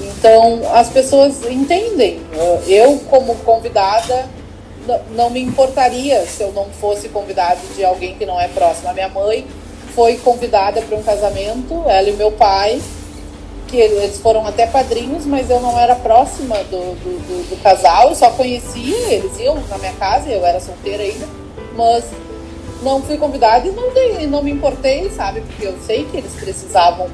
Então 0.00 0.62
as 0.74 0.88
pessoas 0.88 1.44
entendem. 1.44 2.20
Eu, 2.66 2.98
como 3.10 3.34
convidada, 3.36 4.26
não 5.14 5.30
me 5.30 5.40
importaria 5.40 6.24
se 6.26 6.42
eu 6.42 6.52
não 6.52 6.66
fosse 6.66 7.08
convidado 7.08 7.60
de 7.74 7.84
alguém 7.84 8.14
que 8.14 8.26
não 8.26 8.40
é 8.40 8.48
próximo. 8.48 8.88
A 8.88 8.92
minha 8.92 9.08
mãe 9.08 9.46
foi 9.94 10.16
convidada 10.18 10.80
para 10.82 10.96
um 10.96 11.02
casamento, 11.02 11.84
ela 11.86 12.08
e 12.08 12.12
meu 12.12 12.32
pai, 12.32 12.80
que 13.68 13.76
eles 13.76 14.18
foram 14.18 14.46
até 14.46 14.66
padrinhos, 14.66 15.26
mas 15.26 15.48
eu 15.50 15.60
não 15.60 15.78
era 15.78 15.94
próxima 15.94 16.56
do, 16.64 16.94
do, 16.96 17.18
do, 17.26 17.50
do 17.50 17.62
casal, 17.62 18.08
eu 18.08 18.14
só 18.14 18.30
conhecia, 18.30 19.12
eles 19.12 19.38
iam 19.38 19.56
na 19.68 19.78
minha 19.78 19.92
casa, 19.94 20.28
eu 20.28 20.44
era 20.44 20.60
solteira 20.60 21.02
ainda, 21.02 21.26
mas 21.76 22.04
não 22.82 23.02
fui 23.02 23.16
convidada 23.16 23.68
e 23.68 23.70
não, 23.70 23.92
dei, 23.92 24.26
não 24.26 24.42
me 24.42 24.50
importei, 24.50 25.10
sabe? 25.10 25.40
Porque 25.42 25.66
eu 25.66 25.74
sei 25.86 26.04
que 26.04 26.16
eles 26.16 26.32
precisavam 26.32 27.08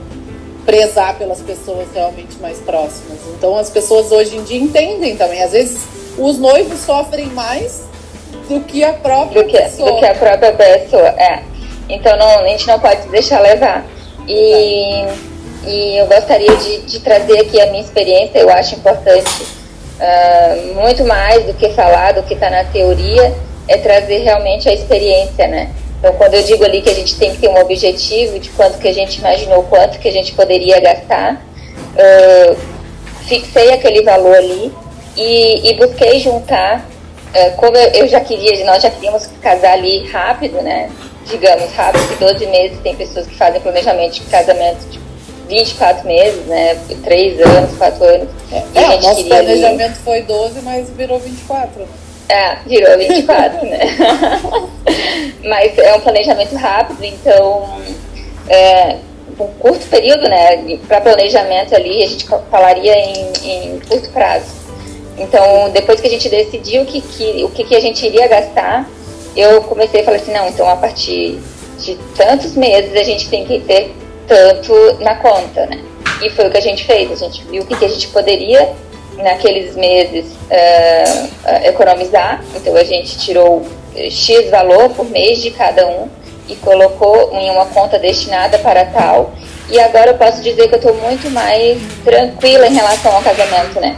prezar 0.64 1.16
pelas 1.16 1.40
pessoas 1.40 1.86
realmente 1.94 2.36
mais 2.40 2.58
próximas. 2.58 3.18
Então 3.36 3.56
as 3.56 3.70
pessoas 3.70 4.10
hoje 4.10 4.36
em 4.36 4.42
dia 4.42 4.58
entendem 4.58 5.16
também. 5.16 5.42
Às 5.42 5.52
vezes 5.52 5.82
os 6.18 6.38
noivos 6.38 6.80
sofrem 6.80 7.26
mais 7.28 7.84
do 8.48 8.60
que 8.60 8.82
a 8.82 8.92
própria 8.92 9.42
do 9.42 9.48
que, 9.48 9.56
pessoa. 9.56 9.92
Do 9.92 9.98
que 9.98 10.06
a 10.06 10.14
própria 10.14 10.52
pessoa, 10.52 11.08
é. 11.08 11.42
Então 11.88 12.16
não, 12.16 12.40
a 12.40 12.48
gente 12.48 12.66
não 12.66 12.78
pode 12.78 13.08
deixar 13.08 13.40
levar. 13.40 13.84
E, 14.26 15.04
e 15.66 15.98
eu 15.98 16.06
gostaria 16.06 16.54
de, 16.56 16.82
de 16.82 17.00
trazer 17.00 17.40
aqui 17.40 17.60
a 17.60 17.66
minha 17.66 17.82
experiência, 17.82 18.38
eu 18.38 18.50
acho 18.50 18.74
importante, 18.74 19.42
uh, 20.00 20.74
muito 20.74 21.04
mais 21.04 21.44
do 21.44 21.54
que 21.54 21.70
falar, 21.70 22.12
do 22.12 22.22
que 22.22 22.34
está 22.34 22.50
na 22.50 22.64
teoria, 22.64 23.34
é 23.68 23.76
trazer 23.76 24.18
realmente 24.18 24.68
a 24.68 24.74
experiência, 24.74 25.46
né? 25.46 25.70
Então, 25.98 26.12
quando 26.14 26.34
eu 26.34 26.42
digo 26.42 26.64
ali 26.64 26.82
que 26.82 26.90
a 26.90 26.94
gente 26.94 27.16
tem 27.16 27.32
que 27.32 27.38
ter 27.38 27.48
um 27.48 27.58
objetivo 27.58 28.38
de 28.38 28.50
quanto 28.50 28.78
que 28.78 28.86
a 28.86 28.92
gente 28.92 29.18
imaginou, 29.18 29.62
quanto 29.64 29.98
que 29.98 30.08
a 30.08 30.12
gente 30.12 30.32
poderia 30.34 30.78
gastar, 30.78 31.34
uh, 31.34 32.56
fixei 33.26 33.72
aquele 33.72 34.02
valor 34.02 34.36
ali 34.36 34.72
e, 35.16 35.70
e 35.70 35.74
busquei 35.74 36.20
juntar, 36.20 36.80
uh, 36.80 37.56
como 37.56 37.76
eu, 37.76 37.90
eu, 37.92 38.08
já 38.08 38.20
queria, 38.20 38.64
nós 38.64 38.82
já 38.82 38.90
queríamos 38.90 39.26
casar 39.40 39.72
ali 39.72 40.06
rápido, 40.08 40.60
né? 40.62 40.90
Digamos, 41.26 41.72
rápido, 41.72 42.06
que 42.08 42.24
12 42.24 42.46
meses, 42.46 42.78
tem 42.80 42.94
pessoas 42.94 43.26
que 43.26 43.34
fazem 43.34 43.60
planejamento 43.60 44.14
de 44.14 44.20
casamento 44.22 44.88
de 44.90 45.00
24 45.48 46.06
meses, 46.06 46.46
né? 46.46 46.78
3 47.02 47.40
anos, 47.40 47.76
4 47.76 48.04
anos. 48.04 48.28
É, 48.52 48.82
é 48.82 48.88
o 48.88 49.00
nosso 49.00 49.24
planejamento 49.24 49.82
ali... 49.82 49.94
foi 50.04 50.22
12, 50.22 50.60
mas 50.62 50.90
virou 50.90 51.18
24, 51.18 51.80
né? 51.80 51.88
É, 52.28 52.56
virou 52.66 52.98
24, 52.98 53.66
né? 53.66 53.78
Mas 55.44 55.78
é 55.78 55.94
um 55.94 56.00
planejamento 56.00 56.56
rápido, 56.56 57.04
então, 57.04 57.80
é, 58.48 58.96
um 59.38 59.46
curto 59.58 59.86
período, 59.86 60.28
né? 60.28 60.78
Para 60.88 61.00
planejamento 61.00 61.74
ali, 61.74 62.02
a 62.02 62.06
gente 62.06 62.26
falaria 62.50 62.98
em, 62.98 63.32
em, 63.44 63.80
curto 63.80 64.08
prazo. 64.10 64.55
Então, 65.18 65.70
depois 65.70 66.00
que 66.00 66.06
a 66.06 66.10
gente 66.10 66.28
decidiu 66.28 66.82
o 66.82 66.86
que, 66.86 67.00
que, 67.00 67.44
o 67.44 67.48
que, 67.50 67.64
que 67.64 67.74
a 67.74 67.80
gente 67.80 68.04
iria 68.04 68.28
gastar, 68.28 68.88
eu 69.36 69.62
comecei 69.62 70.00
a 70.00 70.04
falar 70.04 70.16
assim: 70.16 70.32
não, 70.32 70.48
então 70.48 70.68
a 70.68 70.76
partir 70.76 71.38
de 71.78 71.96
tantos 72.16 72.54
meses 72.54 72.94
a 72.94 73.02
gente 73.02 73.28
tem 73.28 73.44
que 73.44 73.60
ter 73.60 73.94
tanto 74.26 74.72
na 75.00 75.16
conta, 75.16 75.66
né? 75.66 75.82
E 76.22 76.30
foi 76.30 76.48
o 76.48 76.50
que 76.50 76.56
a 76.56 76.62
gente 76.62 76.84
fez. 76.84 77.10
A 77.10 77.16
gente 77.16 77.44
viu 77.44 77.62
o 77.62 77.66
que, 77.66 77.76
que 77.76 77.84
a 77.84 77.88
gente 77.88 78.08
poderia 78.08 78.72
naqueles 79.18 79.74
meses 79.76 80.26
uh, 80.26 81.66
economizar. 81.66 82.42
Então 82.54 82.74
a 82.74 82.84
gente 82.84 83.18
tirou 83.18 83.62
X 83.94 84.50
valor 84.50 84.90
por 84.90 85.08
mês 85.08 85.42
de 85.42 85.50
cada 85.50 85.86
um 85.86 86.08
e 86.48 86.54
colocou 86.56 87.32
em 87.32 87.50
uma 87.50 87.66
conta 87.66 87.98
destinada 87.98 88.58
para 88.58 88.84
tal. 88.86 89.32
E 89.68 89.80
agora 89.80 90.12
eu 90.12 90.14
posso 90.14 90.42
dizer 90.42 90.68
que 90.68 90.74
eu 90.74 90.78
estou 90.78 90.94
muito 90.94 91.28
mais 91.30 91.78
tranquila 92.04 92.66
em 92.68 92.74
relação 92.74 93.14
ao 93.14 93.22
casamento, 93.22 93.80
né? 93.80 93.96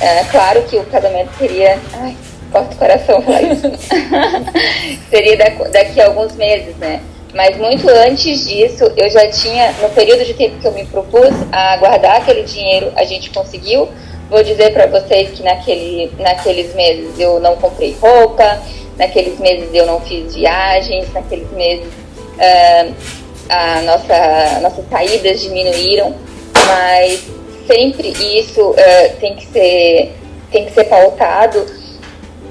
É, 0.00 0.24
claro 0.24 0.62
que 0.62 0.76
o 0.76 0.84
casamento 0.84 1.30
seria. 1.38 1.78
Ai, 1.94 2.16
corta 2.50 2.74
o 2.74 2.78
coração 2.78 3.22
falar 3.22 3.42
isso. 3.42 3.70
seria 5.10 5.36
daqui 5.70 6.00
a 6.00 6.06
alguns 6.06 6.34
meses, 6.36 6.76
né? 6.76 7.00
Mas 7.34 7.56
muito 7.58 7.88
antes 7.88 8.48
disso, 8.48 8.90
eu 8.96 9.08
já 9.08 9.30
tinha, 9.30 9.72
no 9.80 9.88
período 9.90 10.24
de 10.24 10.34
tempo 10.34 10.58
que 10.58 10.66
eu 10.66 10.72
me 10.72 10.84
propus 10.86 11.30
a 11.52 11.76
guardar 11.76 12.16
aquele 12.16 12.42
dinheiro, 12.42 12.92
a 12.96 13.04
gente 13.04 13.30
conseguiu 13.30 13.88
Vou 14.30 14.44
dizer 14.44 14.72
para 14.72 14.86
vocês 14.86 15.30
que 15.30 15.42
naquele, 15.42 16.12
naqueles 16.16 16.72
meses 16.76 17.18
eu 17.18 17.40
não 17.40 17.56
comprei 17.56 17.96
roupa, 18.00 18.62
naqueles 18.96 19.40
meses 19.40 19.68
eu 19.74 19.84
não 19.86 20.00
fiz 20.02 20.32
viagens, 20.32 21.12
naqueles 21.12 21.50
meses 21.50 21.88
uh, 21.88 22.94
a 23.48 23.80
nossa, 23.82 24.60
nossas 24.60 24.88
saídas 24.88 25.40
diminuíram, 25.40 26.14
mas 26.54 27.20
sempre 27.70 28.08
isso 28.08 28.70
uh, 28.70 29.16
tem, 29.20 29.36
que 29.36 29.46
ser, 29.46 30.12
tem 30.50 30.64
que 30.64 30.72
ser 30.72 30.84
pautado 30.84 31.64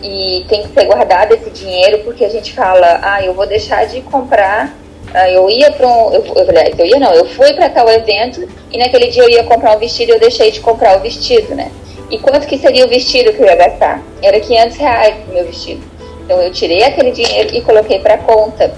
e 0.01 0.45
tem 0.47 0.63
que 0.63 0.73
ser 0.73 0.85
guardado 0.85 1.33
esse 1.33 1.49
dinheiro 1.49 1.99
porque 2.05 2.23
a 2.23 2.29
gente 2.29 2.53
fala, 2.53 2.99
ah, 3.03 3.23
eu 3.23 3.33
vou 3.33 3.45
deixar 3.45 3.85
de 3.85 4.01
comprar 4.01 4.73
ah, 5.13 5.29
eu 5.29 5.49
ia 5.49 5.71
para 5.71 5.87
um. 5.87 6.13
Eu, 6.13 6.23
eu, 6.23 6.45
eu 6.77 6.85
ia 6.85 6.99
não, 6.99 7.13
eu 7.13 7.25
fui 7.25 7.53
para 7.53 7.69
tal 7.69 7.89
evento 7.89 8.47
e 8.71 8.77
naquele 8.77 9.07
dia 9.07 9.23
eu 9.23 9.29
ia 9.29 9.43
comprar 9.43 9.75
um 9.75 9.79
vestido 9.79 10.11
e 10.11 10.15
eu 10.15 10.19
deixei 10.19 10.51
de 10.51 10.59
comprar 10.59 10.97
o 10.97 11.01
vestido, 11.01 11.55
né? 11.55 11.71
E 12.11 12.19
quanto 12.19 12.47
que 12.47 12.57
seria 12.57 12.85
o 12.85 12.89
vestido 12.89 13.33
que 13.33 13.41
eu 13.41 13.47
ia 13.47 13.55
gastar? 13.55 14.03
Era 14.21 14.39
500 14.39 14.77
reais 14.77 15.15
o 15.27 15.33
meu 15.33 15.45
vestido. 15.45 15.81
Então 16.23 16.39
eu 16.41 16.51
tirei 16.51 16.83
aquele 16.83 17.11
dinheiro 17.11 17.55
e 17.55 17.61
coloquei 17.61 17.99
para 17.99 18.17
conta. 18.19 18.73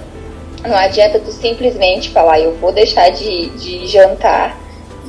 Não 0.65 0.77
adianta 0.77 1.19
tu 1.19 1.31
simplesmente 1.31 2.09
falar, 2.11 2.39
eu 2.39 2.55
vou 2.55 2.71
deixar 2.71 3.09
de, 3.09 3.49
de 3.49 3.87
jantar 3.87 4.60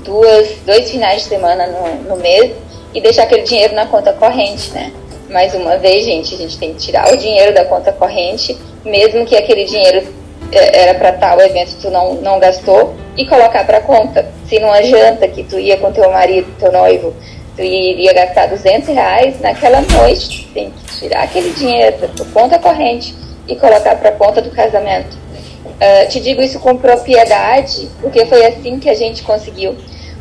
duas, 0.04 0.48
dois 0.66 0.90
finais 0.90 1.22
de 1.22 1.28
semana 1.28 1.66
no, 1.66 2.14
no 2.14 2.16
mês 2.16 2.52
e 2.94 3.00
deixar 3.00 3.24
aquele 3.24 3.42
dinheiro 3.42 3.74
na 3.74 3.86
conta 3.86 4.12
corrente, 4.12 4.70
né? 4.72 4.92
Mais 5.30 5.54
uma 5.54 5.78
vez, 5.78 6.04
gente, 6.04 6.34
a 6.34 6.38
gente 6.38 6.58
tem 6.58 6.74
que 6.74 6.80
tirar 6.80 7.12
o 7.12 7.16
dinheiro 7.16 7.54
da 7.54 7.64
conta 7.64 7.90
corrente, 7.90 8.56
mesmo 8.84 9.24
que 9.24 9.34
aquele 9.34 9.64
dinheiro 9.64 10.06
é, 10.52 10.82
era 10.82 10.98
para 10.98 11.12
tal 11.12 11.40
evento 11.40 11.76
tu 11.80 11.90
não, 11.90 12.14
não 12.16 12.38
gastou 12.38 12.94
e 13.16 13.26
colocar 13.26 13.64
para 13.64 13.80
conta. 13.80 14.26
Se 14.46 14.58
numa 14.60 14.82
janta 14.82 15.26
que 15.26 15.42
tu 15.42 15.58
ia 15.58 15.78
com 15.78 15.90
teu 15.90 16.10
marido, 16.10 16.46
teu 16.58 16.70
noivo, 16.70 17.14
tu 17.56 17.62
iria 17.62 18.12
gastar 18.12 18.46
200 18.46 18.88
reais, 18.88 19.40
naquela 19.40 19.80
noite 19.80 20.48
tem 20.52 20.70
que 20.70 20.98
tirar 20.98 21.22
aquele 21.22 21.50
dinheiro 21.50 21.98
da 21.98 22.08
tua 22.08 22.26
conta 22.26 22.58
corrente 22.58 23.14
e 23.48 23.56
colocar 23.56 23.96
para 23.96 24.12
conta 24.12 24.42
do 24.42 24.50
casamento. 24.50 25.16
Uh, 25.64 26.08
te 26.08 26.20
digo 26.20 26.42
isso 26.42 26.60
com 26.60 26.76
propriedade, 26.76 27.88
porque 28.00 28.24
foi 28.26 28.44
assim 28.46 28.78
que 28.78 28.88
a 28.88 28.94
gente 28.94 29.22
conseguiu. 29.22 29.74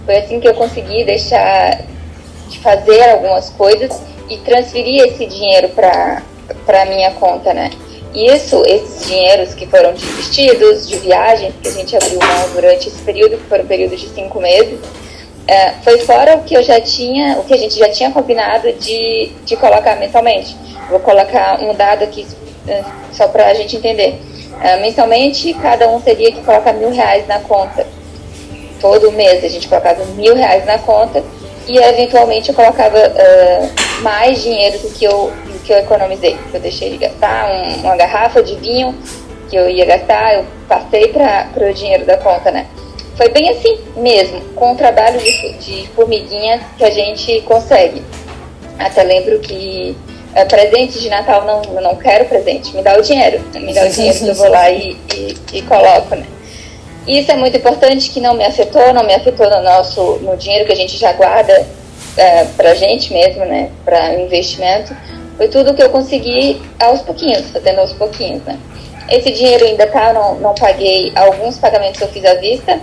Foi 0.05 0.17
assim 0.17 0.39
que 0.39 0.47
eu 0.47 0.53
consegui 0.53 1.03
deixar 1.03 1.81
de 2.47 2.59
fazer 2.59 3.01
algumas 3.09 3.49
coisas 3.49 4.01
e 4.29 4.37
transferir 4.37 5.03
esse 5.03 5.25
dinheiro 5.25 5.69
para 5.69 6.21
a 6.81 6.85
minha 6.85 7.11
conta, 7.11 7.53
né? 7.53 7.69
Isso, 8.13 8.61
esses 8.65 9.07
dinheiros 9.07 9.53
que 9.53 9.65
foram 9.67 9.93
de 9.93 10.05
vestidos, 10.05 10.87
de 10.87 10.97
viagens, 10.97 11.53
que 11.61 11.69
a 11.69 11.71
gente 11.71 11.95
abriu 11.95 12.19
mão 12.19 12.49
durante 12.53 12.89
esse 12.89 13.01
período, 13.03 13.37
que 13.37 13.43
foram 13.45 13.65
períodos 13.65 14.01
de 14.01 14.09
cinco 14.09 14.39
meses, 14.41 14.79
é, 15.47 15.71
foi 15.83 15.97
fora 15.99 16.35
o 16.35 16.43
que 16.43 16.53
eu 16.53 16.61
já 16.61 16.79
tinha, 16.79 17.37
o 17.39 17.43
que 17.43 17.53
a 17.53 17.57
gente 17.57 17.77
já 17.77 17.89
tinha 17.89 18.11
combinado 18.11 18.71
de, 18.73 19.31
de 19.45 19.55
colocar 19.55 19.95
mensalmente. 19.95 20.55
Vou 20.89 20.99
colocar 20.99 21.61
um 21.61 21.73
dado 21.73 22.03
aqui 22.03 22.27
é, 22.67 22.83
só 23.13 23.27
para 23.27 23.47
a 23.47 23.53
gente 23.53 23.77
entender. 23.77 24.19
É, 24.61 24.77
mensalmente, 24.77 25.53
cada 25.55 25.89
um 25.89 25.99
teria 25.99 26.31
que 26.31 26.41
colocar 26.41 26.73
mil 26.73 26.91
reais 26.91 27.27
na 27.27 27.39
conta. 27.39 27.87
Todo 28.81 29.11
mês 29.11 29.43
a 29.43 29.47
gente 29.47 29.67
colocava 29.67 30.03
mil 30.05 30.35
reais 30.35 30.65
na 30.65 30.79
conta 30.79 31.23
e 31.67 31.77
eventualmente 31.77 32.49
eu 32.49 32.55
colocava 32.55 32.97
uh, 32.97 34.01
mais 34.01 34.41
dinheiro 34.41 34.79
do 34.79 34.89
que 34.89 35.05
eu 35.05 35.31
que 35.63 35.71
eu 35.71 35.77
economizei. 35.77 36.37
Eu 36.53 36.59
deixei 36.59 36.89
de 36.89 36.97
gastar 36.97 37.49
um, 37.51 37.81
uma 37.81 37.95
garrafa 37.95 38.41
de 38.41 38.55
vinho 38.55 38.95
que 39.49 39.55
eu 39.55 39.69
ia 39.69 39.85
gastar, 39.85 40.35
eu 40.35 40.45
passei 40.67 41.09
para 41.09 41.69
o 41.69 41.73
dinheiro 41.73 42.05
da 42.05 42.17
conta, 42.17 42.51
né? 42.51 42.65
Foi 43.15 43.29
bem 43.29 43.49
assim 43.49 43.77
mesmo, 43.97 44.41
com 44.55 44.71
o 44.71 44.75
trabalho 44.75 45.19
de, 45.19 45.53
de 45.53 45.87
formiguinha 45.89 46.61
que 46.77 46.83
a 46.83 46.89
gente 46.89 47.41
consegue. 47.41 48.01
Até 48.79 49.03
lembro 49.03 49.39
que 49.39 49.95
é, 50.33 50.45
presente 50.45 50.99
de 50.99 51.09
Natal 51.09 51.43
não, 51.45 51.61
eu 51.75 51.81
não 51.81 51.95
quero 51.95 52.25
presente, 52.25 52.75
me 52.75 52.81
dá 52.81 52.97
o 52.97 53.01
dinheiro, 53.01 53.43
me 53.53 53.73
dá 53.73 53.83
o 53.83 53.89
dinheiro 53.89 54.17
que 54.17 54.27
eu 54.27 54.35
vou 54.35 54.49
lá 54.49 54.71
e, 54.71 54.97
e, 55.13 55.37
e 55.53 55.61
coloco, 55.63 56.15
né? 56.15 56.25
Isso 57.07 57.31
é 57.31 57.35
muito 57.35 57.57
importante 57.57 58.09
que 58.11 58.19
não 58.19 58.35
me 58.35 58.45
afetou, 58.45 58.93
não 58.93 59.03
me 59.03 59.13
afetou 59.13 59.49
no 59.49 59.61
nosso 59.61 60.19
no 60.21 60.37
dinheiro 60.37 60.65
que 60.65 60.71
a 60.71 60.75
gente 60.75 60.97
já 60.97 61.11
guarda 61.13 61.65
é, 62.15 62.45
para 62.55 62.75
gente 62.75 63.11
mesmo, 63.11 63.43
né? 63.45 63.69
Para 63.83 64.15
investimento, 64.15 64.95
foi 65.37 65.47
tudo 65.47 65.73
que 65.73 65.81
eu 65.81 65.89
consegui 65.89 66.61
aos 66.79 67.01
pouquinhos, 67.01 67.49
fazendo 67.49 67.79
aos 67.79 67.93
pouquinhos, 67.93 68.43
né? 68.43 68.59
Esse 69.09 69.31
dinheiro 69.31 69.65
ainda 69.65 69.87
tá, 69.87 70.13
não, 70.13 70.35
não 70.35 70.53
paguei 70.53 71.11
alguns 71.15 71.57
pagamentos 71.57 71.97
que 71.97 72.03
eu 72.03 72.09
fiz 72.09 72.23
à 72.25 72.35
vista. 72.35 72.79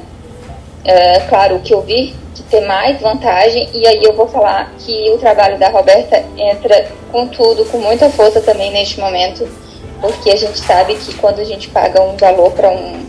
É, 0.85 1.21
claro, 1.21 1.61
que 1.61 1.73
eu 1.73 1.83
vi 1.83 2.15
de 2.35 2.43
ter 2.45 2.61
mais 2.63 3.01
vantagem, 3.01 3.69
e 3.75 3.87
aí 3.87 4.03
eu 4.03 4.15
vou 4.15 4.27
falar 4.29 4.73
que 4.79 5.11
o 5.11 5.19
trabalho 5.19 5.59
da 5.59 5.69
Roberta 5.69 6.25
entra 6.37 6.89
com 7.11 7.27
tudo, 7.29 7.65
com 7.67 7.79
muita 7.79 8.09
força 8.11 8.41
também 8.41 8.71
neste 8.71 8.99
momento, 8.99 9.49
porque 10.01 10.31
a 10.31 10.37
gente 10.37 10.59
sabe 10.59 10.95
que 10.95 11.15
quando 11.15 11.41
a 11.41 11.45
gente 11.45 11.69
paga 11.69 12.01
um 12.01 12.17
valor 12.17 12.53
para 12.53 12.71
um, 12.71 13.05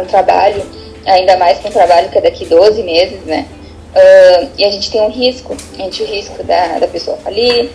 um 0.00 0.06
trabalho, 0.06 0.62
ainda 1.06 1.36
mais 1.36 1.58
para 1.58 1.70
um 1.70 1.72
trabalho 1.72 2.10
que 2.10 2.18
é 2.18 2.20
daqui 2.20 2.44
12 2.44 2.82
meses, 2.82 3.20
né? 3.24 3.46
Uh, 3.94 4.50
e 4.58 4.64
a 4.64 4.70
gente 4.70 4.90
tem 4.90 5.00
um 5.00 5.10
risco, 5.10 5.56
a 5.74 5.76
gente 5.76 6.02
o 6.02 6.06
risco 6.06 6.42
da, 6.42 6.78
da 6.78 6.88
pessoa 6.88 7.16
falir, 7.18 7.70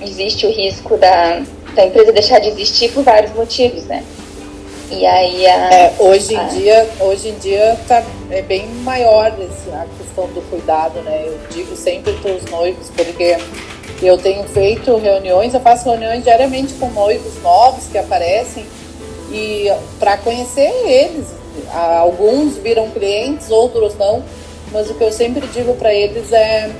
existe 0.00 0.44
o 0.46 0.50
risco 0.50 0.96
da, 0.96 1.42
da 1.74 1.86
empresa 1.86 2.12
deixar 2.12 2.40
de 2.40 2.48
existir 2.48 2.90
por 2.90 3.04
vários 3.04 3.32
motivos, 3.32 3.84
né? 3.84 4.04
E 4.90 5.06
aí 5.06 5.46
a, 5.46 5.72
é, 5.72 5.94
hoje 6.00 6.34
em 6.34 6.38
a... 6.38 6.42
dia, 6.44 6.88
hoje 6.98 7.28
em 7.28 7.38
dia 7.38 7.78
tá, 7.86 8.02
é 8.30 8.42
bem 8.42 8.66
maior 8.82 9.32
esse, 9.38 9.70
a 9.70 9.86
questão 9.96 10.26
do 10.28 10.42
cuidado, 10.50 11.00
né? 11.02 11.24
Eu 11.26 11.38
digo 11.50 11.76
sempre 11.76 12.12
para 12.14 12.32
os 12.32 12.44
noivos, 12.46 12.90
porque 12.90 13.36
eu 14.02 14.18
tenho 14.18 14.42
feito 14.44 14.96
reuniões, 14.96 15.54
eu 15.54 15.60
faço 15.60 15.88
reuniões 15.88 16.24
diariamente 16.24 16.74
com 16.74 16.88
noivos 16.90 17.40
novos 17.40 17.84
que 17.86 17.98
aparecem 17.98 18.66
e 19.30 19.72
para 19.98 20.16
conhecer 20.18 20.70
eles, 20.84 21.26
alguns 21.72 22.56
viram 22.56 22.90
clientes, 22.90 23.50
outros 23.50 23.96
não, 23.96 24.22
mas 24.72 24.90
o 24.90 24.94
que 24.94 25.04
eu 25.04 25.12
sempre 25.12 25.46
digo 25.48 25.74
para 25.74 25.92
eles 25.92 26.32
é 26.32 26.70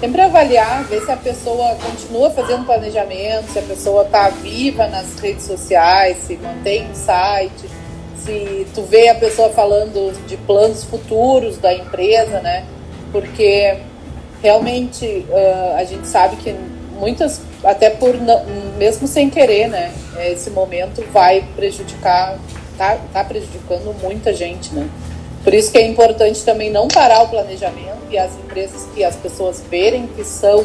sempre 0.00 0.20
avaliar, 0.20 0.84
ver 0.84 1.00
se 1.02 1.10
a 1.10 1.16
pessoa 1.16 1.76
continua 1.76 2.30
fazendo 2.30 2.64
planejamento, 2.64 3.50
se 3.52 3.58
a 3.58 3.62
pessoa 3.62 4.04
está 4.04 4.28
viva 4.28 4.86
nas 4.86 5.18
redes 5.18 5.44
sociais, 5.44 6.18
se 6.18 6.36
mantém 6.36 6.86
no 6.86 6.94
site, 6.94 7.68
se 8.16 8.66
tu 8.74 8.82
vê 8.82 9.08
a 9.08 9.14
pessoa 9.14 9.50
falando 9.50 10.12
de 10.26 10.36
planos 10.36 10.84
futuros 10.84 11.58
da 11.58 11.74
empresa, 11.74 12.40
né? 12.40 12.64
Porque 13.10 13.78
realmente 14.42 15.26
uh, 15.28 15.76
a 15.76 15.84
gente 15.84 16.06
sabe 16.06 16.36
que 16.36 16.54
muitas, 16.98 17.40
até 17.62 17.90
por 17.90 18.14
mesmo 18.76 19.06
sem 19.06 19.28
querer, 19.28 19.68
né? 19.68 19.92
Esse 20.18 20.50
momento 20.50 21.02
vai 21.12 21.44
prejudicar, 21.56 22.38
tá, 22.76 22.98
tá 23.12 23.24
prejudicando 23.24 23.94
muita 24.02 24.32
gente, 24.32 24.72
né? 24.74 24.88
Por 25.42 25.54
isso 25.54 25.70
que 25.70 25.78
é 25.78 25.86
importante 25.86 26.44
também 26.44 26.70
não 26.70 26.88
parar 26.88 27.22
o 27.22 27.28
planejamento 27.28 27.98
e 28.10 28.18
as 28.18 28.32
empresas 28.34 28.86
que 28.94 29.04
as 29.04 29.16
pessoas 29.16 29.62
verem 29.70 30.06
que 30.06 30.24
são 30.24 30.64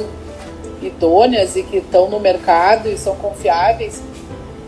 idôneas 0.82 1.56
e 1.56 1.64
que 1.64 1.78
estão 1.78 2.10
no 2.10 2.20
mercado 2.20 2.90
e 2.90 2.98
são 2.98 3.16
confiáveis, 3.16 4.02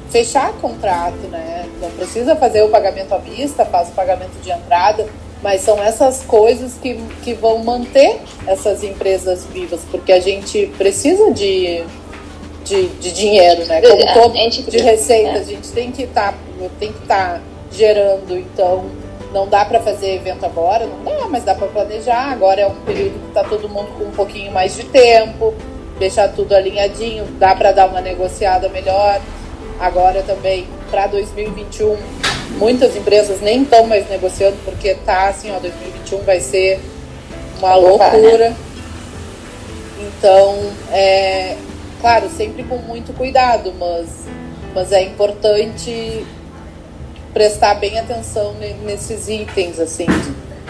fechar 0.10 0.54
contrato, 0.54 1.28
né? 1.30 1.68
Não 1.82 1.92
precisa 1.92 2.36
fazer 2.36 2.64
o 2.64 2.70
pagamento 2.70 3.14
à 3.14 3.18
vista, 3.18 3.66
faz 3.66 3.90
o 3.90 3.92
pagamento 3.92 4.40
de 4.42 4.50
entrada, 4.50 5.06
mas 5.44 5.62
são 5.62 5.82
essas 5.82 6.24
coisas 6.24 6.74
que, 6.82 6.96
que 7.24 7.34
vão 7.34 7.60
manter 7.60 8.22
essas 8.48 8.84
empresas 8.84 9.46
vivas, 9.46 9.82
porque 9.92 10.12
a 10.12 10.20
gente 10.20 10.68
precisa 10.78 11.32
de, 11.32 11.84
de, 12.66 12.88
de 12.88 13.12
dinheiro, 13.12 13.66
né? 13.66 13.82
Como 13.82 14.14
todo, 14.14 14.34
de 14.34 14.78
receita, 14.80 15.38
é. 15.38 15.40
a 15.40 15.44
gente 15.44 15.70
tem 15.70 15.92
que 15.92 16.04
estar 16.04 16.34
tá, 16.34 16.86
estar 16.86 17.34
tá 17.36 17.42
gerando, 17.72 18.38
então 18.38 18.86
não 19.32 19.48
dá 19.48 19.64
para 19.64 19.80
fazer 19.80 20.16
evento 20.16 20.46
agora, 20.46 20.86
não 20.88 21.04
dá, 21.04 21.28
mas 21.28 21.44
dá 21.44 21.54
para 21.54 21.68
planejar. 21.68 22.32
Agora 22.32 22.62
é 22.62 22.68
um 22.68 22.76
período 22.82 23.20
que 23.20 23.28
está 23.28 23.44
todo 23.44 23.70
mundo 23.70 23.90
com 23.98 24.06
um 24.06 24.12
pouquinho 24.12 24.52
mais 24.52 24.76
de 24.76 24.84
tempo, 24.86 25.54
deixar 26.00 26.30
tudo 26.30 26.56
alinhadinho, 26.56 27.26
dá 27.38 27.56
para 27.56 27.72
dar 27.72 27.88
uma 27.88 28.02
negociada 28.02 28.68
melhor. 28.70 29.22
Agora 29.80 30.24
também 30.24 30.66
para 30.90 31.08
2021, 31.08 31.98
muitas 32.58 32.96
empresas 32.96 33.42
nem 33.42 33.64
estão 33.64 33.86
mais 33.86 34.10
negociando 34.10 34.56
porque 34.64 34.96
tá 35.06 35.28
assim, 35.28 35.52
ó, 35.52 35.60
2021 35.60 36.20
vai 36.24 36.40
ser 36.40 36.80
uma 37.60 37.76
loucura. 37.76 38.54
Então, 40.00 40.58
é, 40.92 41.56
claro, 42.02 42.30
sempre 42.30 42.64
com 42.64 42.78
muito 42.78 43.14
cuidado, 43.14 43.74
mas, 43.80 44.26
mas 44.74 44.92
é 44.92 45.04
importante 45.04 46.26
prestar 47.34 47.76
bem 47.76 48.00
atenção 48.00 48.56
nesses 48.86 49.28
itens, 49.28 49.80
assim, 49.80 50.06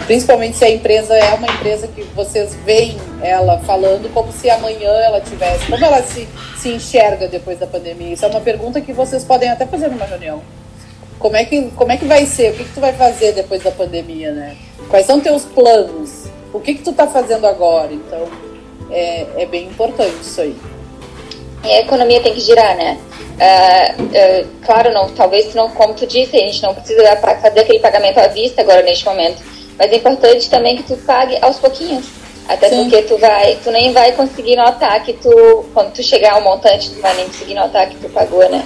principalmente 0.07 0.57
se 0.57 0.65
a 0.65 0.69
empresa 0.69 1.15
é 1.15 1.33
uma 1.35 1.47
empresa 1.47 1.87
que 1.87 2.01
vocês 2.15 2.55
veem 2.65 2.97
ela 3.21 3.59
falando 3.59 4.11
como 4.13 4.31
se 4.31 4.49
amanhã 4.49 4.89
ela 4.89 5.21
tivesse, 5.21 5.65
como 5.69 5.83
ela 5.83 6.01
se, 6.01 6.27
se 6.57 6.69
enxerga 6.69 7.27
depois 7.27 7.59
da 7.59 7.67
pandemia. 7.67 8.13
Isso 8.13 8.25
é 8.25 8.27
uma 8.27 8.41
pergunta 8.41 8.81
que 8.81 8.93
vocês 8.93 9.23
podem 9.23 9.49
até 9.49 9.65
fazer 9.65 9.89
numa 9.89 10.05
reunião. 10.05 10.41
Como 11.19 11.35
é 11.35 11.45
que, 11.45 11.69
como 11.71 11.91
é 11.91 11.97
que 11.97 12.05
vai 12.05 12.25
ser? 12.25 12.51
O 12.51 12.55
que, 12.55 12.63
que 12.65 12.73
tu 12.73 12.81
vai 12.81 12.93
fazer 12.93 13.33
depois 13.33 13.63
da 13.63 13.71
pandemia, 13.71 14.31
né? 14.31 14.57
Quais 14.89 15.05
são 15.05 15.19
teus 15.19 15.45
planos? 15.45 16.25
O 16.51 16.59
que, 16.59 16.75
que 16.75 16.83
tu 16.83 16.93
tá 16.93 17.07
fazendo 17.07 17.47
agora? 17.47 17.93
Então, 17.93 18.27
é, 18.91 19.43
é 19.43 19.45
bem 19.45 19.67
importante 19.67 20.15
isso 20.21 20.41
aí. 20.41 20.55
E 21.65 21.71
a 21.71 21.79
economia 21.81 22.21
tem 22.21 22.33
que 22.33 22.41
girar, 22.41 22.75
né? 22.77 22.97
Uh, 23.35 24.03
uh, 24.03 24.47
claro, 24.65 24.93
não, 24.93 25.09
talvez 25.09 25.53
não, 25.55 25.69
como 25.71 25.93
tu 25.93 26.05
disse, 26.05 26.37
a 26.37 26.39
gente 26.39 26.61
não 26.61 26.73
precisa 26.73 27.15
fazer 27.17 27.59
aquele 27.59 27.79
pagamento 27.79 28.19
à 28.19 28.27
vista 28.27 28.61
agora 28.61 28.81
neste 28.81 29.03
momento, 29.05 29.41
mas 29.77 29.91
é 29.91 29.95
importante 29.95 30.49
também 30.49 30.77
que 30.77 30.83
tu 30.83 30.95
pague 30.97 31.37
aos 31.41 31.57
pouquinhos. 31.57 32.05
Até 32.47 32.69
Sim. 32.69 32.83
porque 32.83 33.01
tu 33.01 33.17
vai, 33.17 33.57
tu 33.63 33.71
nem 33.71 33.91
vai 33.91 34.11
conseguir 34.11 34.55
notar 34.55 35.03
que 35.03 35.13
tu, 35.13 35.65
quando 35.73 35.91
tu 35.93 36.03
chegar 36.03 36.33
ao 36.33 36.41
montante, 36.41 36.91
tu 36.91 37.01
vai 37.01 37.15
nem 37.15 37.25
conseguir 37.25 37.55
notar 37.55 37.89
que 37.89 37.95
tu 37.95 38.07
pagou, 38.09 38.47
né? 38.49 38.63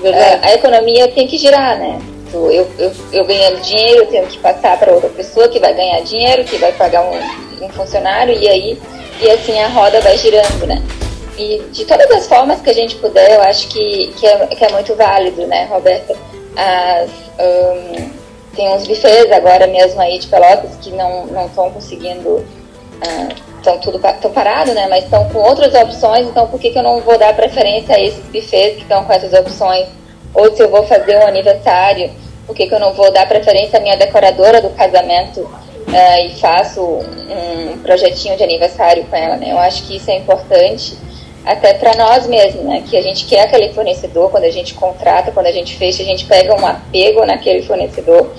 Uh, 0.00 0.38
a 0.42 0.52
economia 0.54 1.06
tem 1.08 1.28
que 1.28 1.38
girar, 1.38 1.78
né? 1.78 2.00
Tu, 2.32 2.36
eu, 2.50 2.68
eu, 2.78 2.92
eu 3.12 3.24
ganhando 3.24 3.60
dinheiro, 3.62 4.02
eu 4.02 4.06
tenho 4.06 4.26
que 4.26 4.38
passar 4.38 4.76
para 4.76 4.92
outra 4.92 5.08
pessoa 5.10 5.48
que 5.48 5.60
vai 5.60 5.72
ganhar 5.72 6.00
dinheiro, 6.00 6.42
que 6.42 6.56
vai 6.56 6.72
pagar 6.72 7.02
um, 7.04 7.64
um 7.64 7.68
funcionário, 7.68 8.36
e 8.36 8.48
aí, 8.48 8.82
e 9.20 9.30
assim 9.30 9.58
a 9.60 9.68
roda 9.68 10.00
vai 10.00 10.18
girando, 10.18 10.66
né? 10.66 10.82
E 11.38 11.62
de 11.70 11.84
todas 11.84 12.10
as 12.10 12.26
formas 12.26 12.60
que 12.60 12.70
a 12.70 12.74
gente 12.74 12.96
puder, 12.96 13.36
eu 13.36 13.42
acho 13.42 13.68
que, 13.68 14.08
que, 14.18 14.26
é, 14.26 14.46
que 14.46 14.64
é 14.64 14.70
muito 14.70 14.94
válido, 14.94 15.46
né, 15.46 15.64
Roberta? 15.64 16.14
As, 16.56 17.10
um, 17.38 18.10
tem 18.54 18.68
uns 18.68 18.86
bufês 18.86 19.32
agora 19.32 19.66
mesmo 19.66 20.00
aí 20.00 20.18
de 20.18 20.26
Pelotas 20.26 20.76
que 20.80 20.90
não 20.90 21.46
estão 21.46 21.70
conseguindo, 21.70 22.44
estão 23.56 23.76
uh, 23.76 23.80
tudo 23.80 23.98
tão 23.98 24.30
parado, 24.30 24.74
né? 24.74 24.86
Mas 24.88 25.04
estão 25.04 25.26
com 25.30 25.38
outras 25.38 25.74
opções, 25.74 26.26
então 26.26 26.46
por 26.46 26.60
que, 26.60 26.70
que 26.70 26.78
eu 26.78 26.82
não 26.82 27.00
vou 27.00 27.16
dar 27.18 27.34
preferência 27.34 27.96
a 27.96 28.00
esses 28.00 28.22
bufês 28.26 28.76
que 28.76 28.82
estão 28.82 29.04
com 29.04 29.12
essas 29.12 29.32
opções? 29.32 29.88
Ou 30.34 30.54
se 30.54 30.62
eu 30.62 30.68
vou 30.68 30.82
fazer 30.84 31.16
um 31.16 31.26
aniversário, 31.26 32.10
por 32.46 32.54
que, 32.54 32.66
que 32.66 32.74
eu 32.74 32.80
não 32.80 32.92
vou 32.92 33.10
dar 33.10 33.26
preferência 33.26 33.78
à 33.78 33.82
minha 33.82 33.96
decoradora 33.96 34.60
do 34.60 34.68
casamento 34.70 35.40
uh, 35.40 36.26
e 36.26 36.38
faço 36.38 36.82
um 36.82 37.78
projetinho 37.78 38.36
de 38.36 38.44
aniversário 38.44 39.04
com 39.06 39.16
ela, 39.16 39.36
né? 39.36 39.50
Eu 39.50 39.58
acho 39.58 39.84
que 39.84 39.96
isso 39.96 40.10
é 40.10 40.16
importante 40.16 40.94
até 41.44 41.74
para 41.74 41.94
nós 41.96 42.26
mesmos, 42.26 42.64
né? 42.64 42.84
Que 42.88 42.96
a 42.96 43.02
gente 43.02 43.26
quer 43.26 43.42
aquele 43.42 43.72
fornecedor, 43.72 44.30
quando 44.30 44.44
a 44.44 44.50
gente 44.50 44.74
contrata, 44.74 45.32
quando 45.32 45.46
a 45.46 45.52
gente 45.52 45.76
fecha, 45.76 46.02
a 46.02 46.06
gente 46.06 46.24
pega 46.26 46.54
um 46.54 46.66
apego 46.66 47.24
naquele 47.24 47.62
fornecedor 47.62 48.30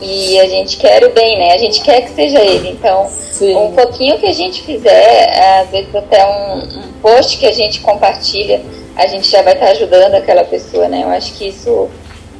e 0.00 0.38
a 0.38 0.48
gente 0.48 0.76
quer 0.76 1.04
o 1.04 1.12
bem, 1.12 1.38
né? 1.38 1.52
A 1.54 1.58
gente 1.58 1.80
quer 1.80 2.02
que 2.02 2.10
seja 2.10 2.40
ele. 2.40 2.70
Então, 2.70 3.08
Sim. 3.08 3.54
um 3.54 3.72
pouquinho 3.72 4.18
que 4.18 4.26
a 4.26 4.32
gente 4.32 4.62
fizer, 4.62 5.60
às 5.60 5.70
vezes 5.70 5.94
até 5.94 6.24
um, 6.26 6.58
um, 6.58 6.92
post 7.00 7.38
que 7.38 7.46
a 7.46 7.52
gente 7.52 7.80
compartilha, 7.80 8.60
a 8.96 9.06
gente 9.06 9.28
já 9.28 9.42
vai 9.42 9.54
estar 9.54 9.70
ajudando 9.70 10.14
aquela 10.14 10.44
pessoa, 10.44 10.88
né? 10.88 11.02
Eu 11.04 11.08
acho 11.10 11.34
que 11.34 11.48
isso, 11.48 11.88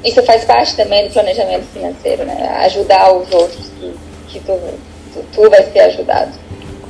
isso 0.05 0.23
faz 0.25 0.45
parte 0.45 0.77
também 0.77 1.07
do 1.07 1.13
planejamento 1.13 1.65
financeiro, 1.73 2.25
né? 2.25 2.57
Ajudar 2.65 3.13
os 3.13 3.31
outros 3.33 3.67
que, 3.79 3.95
que 4.29 4.41
tu, 4.41 4.59
tu, 5.13 5.25
tu 5.33 5.51
vai 5.51 5.63
ser 5.65 5.81
ajudado. 5.81 6.33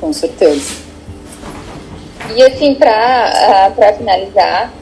Com 0.01 0.13
certeza. 0.13 0.88
E 2.35 2.43
assim, 2.43 2.75
para 2.75 3.73
uh, 3.77 3.97
finalizar, 3.97 4.73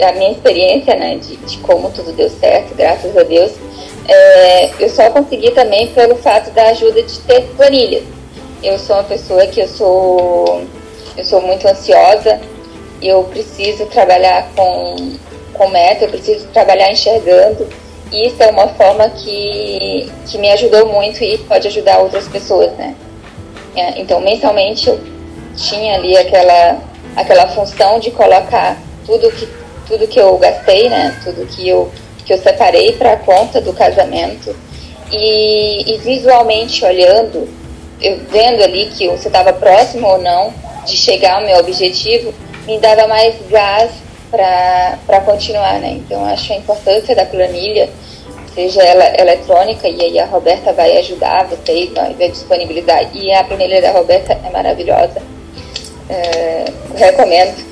a 0.00 0.12
minha 0.12 0.30
experiência, 0.30 0.94
né, 0.94 1.16
de, 1.16 1.36
de, 1.36 1.58
como 1.58 1.90
tudo 1.90 2.12
deu 2.12 2.30
certo, 2.30 2.74
graças 2.74 3.16
a 3.16 3.22
Deus, 3.22 3.52
é, 4.06 4.70
eu 4.78 4.88
só 4.88 5.10
consegui 5.10 5.50
também 5.50 5.88
pelo 5.88 6.16
fato 6.16 6.50
da 6.52 6.68
ajuda 6.68 7.02
de 7.02 7.18
ter 7.20 7.42
planilhas. 7.56 8.04
Eu 8.62 8.78
sou 8.78 8.96
uma 8.96 9.04
pessoa 9.04 9.46
que 9.46 9.60
eu 9.60 9.68
sou, 9.68 10.62
eu 11.16 11.24
sou 11.24 11.40
muito 11.40 11.66
ansiosa, 11.66 12.40
eu 13.02 13.24
preciso 13.24 13.86
trabalhar 13.86 14.48
com, 14.54 15.16
com 15.52 15.68
meta, 15.68 16.04
eu 16.04 16.10
preciso 16.10 16.46
trabalhar 16.48 16.90
enxergando, 16.90 17.68
e 18.10 18.26
isso 18.26 18.42
é 18.42 18.48
uma 18.48 18.68
forma 18.68 19.08
que, 19.10 20.10
que 20.26 20.38
me 20.38 20.50
ajudou 20.52 20.86
muito 20.86 21.22
e 21.22 21.38
pode 21.38 21.68
ajudar 21.68 21.98
outras 21.98 22.26
pessoas, 22.26 22.72
né? 22.72 22.94
É, 23.76 24.00
então, 24.00 24.20
mensalmente, 24.20 24.88
eu 24.88 24.98
tinha 25.58 25.96
ali 25.96 26.16
aquela, 26.16 26.78
aquela 27.16 27.48
função 27.48 27.98
de 27.98 28.10
colocar 28.12 28.78
tudo 29.04 29.30
que, 29.32 29.48
tudo 29.86 30.06
que 30.06 30.18
eu 30.18 30.38
gastei, 30.38 30.88
né? 30.88 31.18
Tudo 31.24 31.46
que 31.46 31.68
eu, 31.68 31.90
que 32.24 32.32
eu 32.32 32.38
separei 32.38 32.92
para 32.92 33.12
a 33.12 33.16
conta 33.16 33.60
do 33.60 33.72
casamento. 33.72 34.54
E, 35.10 35.94
e, 35.94 35.98
visualmente 35.98 36.84
olhando, 36.84 37.48
eu 38.00 38.20
vendo 38.30 38.62
ali 38.62 38.86
que 38.86 39.08
você 39.08 39.28
estava 39.28 39.52
próximo 39.52 40.06
ou 40.06 40.18
não 40.18 40.52
de 40.86 40.96
chegar 40.96 41.36
ao 41.36 41.46
meu 41.46 41.58
objetivo, 41.58 42.32
me 42.66 42.78
dava 42.78 43.06
mais 43.06 43.34
gás 43.48 43.90
para 44.30 45.20
continuar, 45.24 45.80
né? 45.80 45.92
Então, 45.92 46.24
acho 46.26 46.52
a 46.52 46.56
importância 46.56 47.16
da 47.16 47.24
planilha, 47.24 47.88
seja 48.54 48.82
ela 48.82 49.18
eletrônica, 49.18 49.88
e 49.88 50.02
aí 50.02 50.18
a 50.18 50.26
Roberta 50.26 50.72
vai 50.74 50.98
ajudar 50.98 51.46
vocês, 51.46 51.90
vai 51.94 52.30
disponibilizar. 52.30 53.08
E 53.14 53.32
a 53.32 53.42
planilha 53.44 53.80
da 53.80 53.92
Roberta 53.92 54.38
é 54.44 54.50
maravilhosa 54.50 55.37
é, 56.08 56.64
recomendo. 56.94 57.66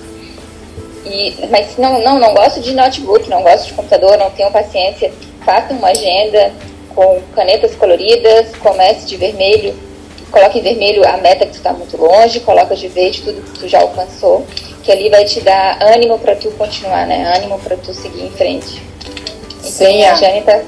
E, 1.04 1.46
mas 1.50 1.76
não, 1.78 2.00
não, 2.02 2.18
não 2.18 2.34
gosto 2.34 2.60
de 2.60 2.74
notebook, 2.74 3.28
não 3.30 3.42
gosto 3.42 3.66
de 3.66 3.74
computador, 3.74 4.18
não 4.18 4.30
tenho 4.30 4.50
paciência. 4.50 5.12
Faça 5.44 5.72
uma 5.72 5.88
agenda 5.88 6.52
com 6.94 7.20
canetas 7.34 7.74
coloridas, 7.76 8.56
comece 8.56 9.06
de 9.06 9.16
vermelho, 9.16 9.74
coloque 10.30 10.58
em 10.58 10.62
vermelho 10.62 11.06
a 11.06 11.16
meta 11.18 11.46
que 11.46 11.52
tu 11.52 11.58
está 11.58 11.72
muito 11.72 11.96
longe, 11.96 12.40
coloca 12.40 12.74
de 12.74 12.88
verde 12.88 13.22
tudo 13.22 13.42
que 13.42 13.60
tu 13.60 13.68
já 13.68 13.80
alcançou, 13.80 14.44
que 14.82 14.90
ali 14.90 15.08
vai 15.08 15.24
te 15.24 15.40
dar 15.40 15.78
ânimo 15.82 16.18
para 16.18 16.34
tu 16.34 16.50
continuar, 16.52 17.06
né? 17.06 17.32
Ânimo 17.36 17.58
para 17.60 17.76
tu 17.76 17.94
seguir 17.94 18.24
em 18.24 18.30
frente. 18.30 18.82
Então, 19.58 19.70
Sim, 19.70 20.04
a 20.04 20.14
Jane 20.14 20.42
tá 20.42 20.60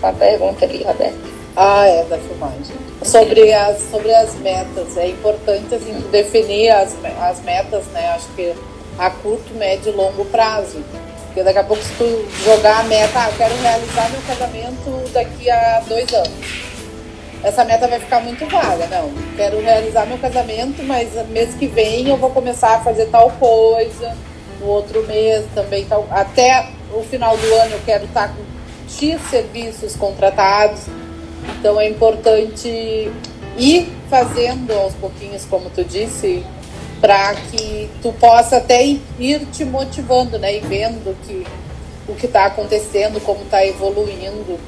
com 0.00 0.06
a 0.06 0.12
pergunta 0.12 0.64
ali, 0.64 0.82
Roberto. 0.82 1.18
Ah, 1.56 1.86
é, 1.86 2.04
da 2.04 2.18
filmagem. 2.18 2.83
Sobre 3.02 3.52
as, 3.52 3.82
sobre 3.90 4.14
as 4.14 4.34
metas, 4.36 4.96
é 4.96 5.08
importante 5.08 5.74
assim, 5.74 5.92
definir 6.10 6.70
as, 6.70 6.94
as 7.20 7.40
metas, 7.42 7.86
né? 7.88 8.08
Acho 8.10 8.28
que 8.34 8.54
a 8.98 9.10
curto, 9.10 9.54
médio 9.54 9.92
e 9.92 9.96
longo 9.96 10.24
prazo. 10.26 10.82
Porque 11.26 11.42
daqui 11.42 11.58
a 11.58 11.64
pouco, 11.64 11.82
se 11.82 11.92
tu 11.94 12.24
jogar 12.44 12.80
a 12.80 12.82
meta, 12.84 13.12
ah, 13.18 13.28
eu 13.28 13.36
quero 13.36 13.60
realizar 13.60 14.08
meu 14.10 14.20
casamento 14.22 15.12
daqui 15.12 15.50
a 15.50 15.80
dois 15.80 16.12
anos. 16.14 16.74
Essa 17.42 17.64
meta 17.64 17.88
vai 17.88 17.98
ficar 17.98 18.20
muito 18.20 18.46
vaga, 18.46 18.86
não. 18.86 19.12
Quero 19.36 19.60
realizar 19.60 20.06
meu 20.06 20.16
casamento, 20.16 20.82
mas 20.84 21.10
mês 21.28 21.54
que 21.54 21.66
vem 21.66 22.08
eu 22.08 22.16
vou 22.16 22.30
começar 22.30 22.76
a 22.76 22.80
fazer 22.80 23.06
tal 23.06 23.30
coisa. 23.32 24.16
No 24.60 24.66
outro 24.66 25.04
mês 25.06 25.44
também 25.54 25.84
tal. 25.84 26.06
Até 26.10 26.68
o 26.92 27.02
final 27.02 27.36
do 27.36 27.54
ano 27.54 27.72
eu 27.72 27.80
quero 27.84 28.04
estar 28.04 28.28
com 28.28 28.42
X 28.88 29.20
serviços 29.28 29.96
contratados 29.96 30.86
então 31.58 31.80
é 31.80 31.88
importante 31.88 33.10
ir 33.56 33.92
fazendo 34.10 34.72
aos 34.72 34.94
pouquinhos, 34.94 35.44
como 35.44 35.70
tu 35.70 35.84
disse, 35.84 36.44
para 37.00 37.34
que 37.34 37.90
tu 38.02 38.12
possa 38.12 38.58
até 38.58 38.82
ir 39.18 39.46
te 39.52 39.64
motivando, 39.64 40.38
né? 40.38 40.56
E 40.56 40.60
vendo 40.60 41.16
que 41.26 41.46
o 42.08 42.14
que 42.14 42.26
está 42.26 42.46
acontecendo, 42.46 43.20
como 43.20 43.42
está 43.42 43.64
evoluindo. 43.64 44.58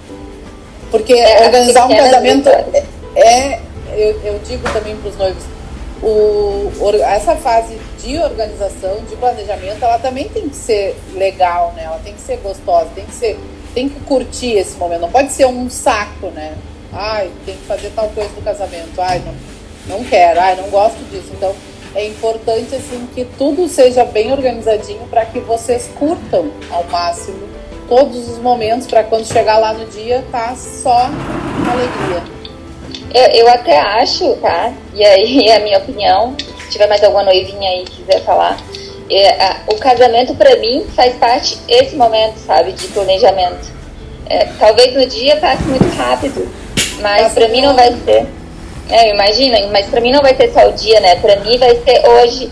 Porque 0.91 1.15
é, 1.15 1.47
organizar 1.47 1.87
um 1.87 1.97
casamento 1.97 2.49
é, 2.49 2.85
é, 3.17 3.61
eu, 3.95 4.21
eu 4.23 4.39
digo 4.41 4.63
também 4.73 4.97
para 4.97 5.11
os 5.11 5.17
noivos, 5.17 5.43
o, 6.03 6.71
essa 7.03 7.35
fase 7.37 7.79
de 8.03 8.19
organização, 8.19 8.97
de 9.09 9.17
planejamento, 9.17 9.83
ela 9.83 9.99
também 9.99 10.29
tem 10.29 10.49
que 10.49 10.57
ser 10.57 10.97
legal, 11.15 11.73
né? 11.75 11.85
Ela 11.85 12.01
tem 12.05 12.15
que 12.15 12.21
ser 12.21 12.37
gostosa, 12.39 12.91
tem 12.95 13.05
que 13.05 13.15
ser 13.15 13.39
tem 13.77 13.91
que 13.91 14.01
curtir 14.01 14.53
esse 14.57 14.75
momento, 14.79 15.03
não 15.03 15.11
pode 15.11 15.31
ser 15.33 15.45
um 15.45 15.69
saco, 15.69 16.29
né? 16.29 16.55
Ai, 16.91 17.31
tem 17.45 17.55
que 17.55 17.67
fazer 17.67 17.93
tal 17.95 18.09
coisa 18.09 18.31
no 18.35 18.41
casamento, 18.41 18.99
ai, 18.99 19.21
não, 19.23 19.99
não 19.99 20.05
quero, 20.05 20.41
ai, 20.41 20.57
não 20.57 20.71
gosto 20.71 20.97
disso. 21.11 21.29
Então, 21.35 21.55
é 21.95 22.07
importante 22.07 22.75
assim 22.75 23.07
que 23.15 23.27
tudo 23.37 23.69
seja 23.69 24.03
bem 24.03 24.33
organizadinho 24.33 25.07
para 25.11 25.27
que 25.27 25.41
vocês 25.41 25.91
curtam 25.99 26.51
ao 26.71 26.85
máximo 26.85 27.47
todos 27.87 28.31
os 28.31 28.39
momentos 28.39 28.87
para 28.87 29.05
quando 29.05 29.27
chegar 29.27 29.59
lá 29.59 29.75
no 29.75 29.85
dia 29.85 30.25
tá 30.33 30.57
só 30.57 31.11
alegria. 31.71 32.25
Eu, 33.13 33.41
eu 33.41 33.49
até 33.49 33.79
acho, 33.79 34.37
tá? 34.37 34.73
E 34.95 35.05
aí 35.05 35.53
a 35.53 35.61
minha 35.61 35.77
opinião, 35.77 36.35
se 36.65 36.71
tiver 36.71 36.89
mais 36.89 37.05
alguma 37.05 37.25
noivinha 37.25 37.69
aí 37.69 37.85
que 37.85 38.03
quiser 38.03 38.25
falar, 38.25 38.57
é, 39.11 39.43
a, 39.43 39.61
o 39.69 39.77
casamento 39.77 40.35
para 40.35 40.57
mim 40.57 40.87
faz 40.95 41.15
parte 41.17 41.59
esse 41.69 41.97
momento, 41.97 42.39
sabe, 42.39 42.73
de 42.73 42.87
planejamento. 42.89 43.75
É, 44.29 44.47
talvez 44.59 44.95
no 44.95 45.07
dia 45.07 45.37
passe 45.37 45.63
muito 45.65 45.89
rápido, 45.97 46.49
mas 47.01 47.33
para 47.33 47.49
mim 47.49 47.63
não 47.63 47.75
vai 47.75 47.93
ser. 48.05 48.27
É, 48.89 49.11
imagina, 49.11 49.67
mas 49.73 49.87
para 49.87 50.01
mim 50.01 50.13
não 50.13 50.23
vai 50.23 50.35
ser 50.35 50.53
só 50.53 50.69
o 50.69 50.73
dia, 50.73 51.01
né? 51.01 51.17
Para 51.17 51.37
mim 51.37 51.59
vai 51.59 51.77
ser 51.77 52.07
hoje 52.09 52.51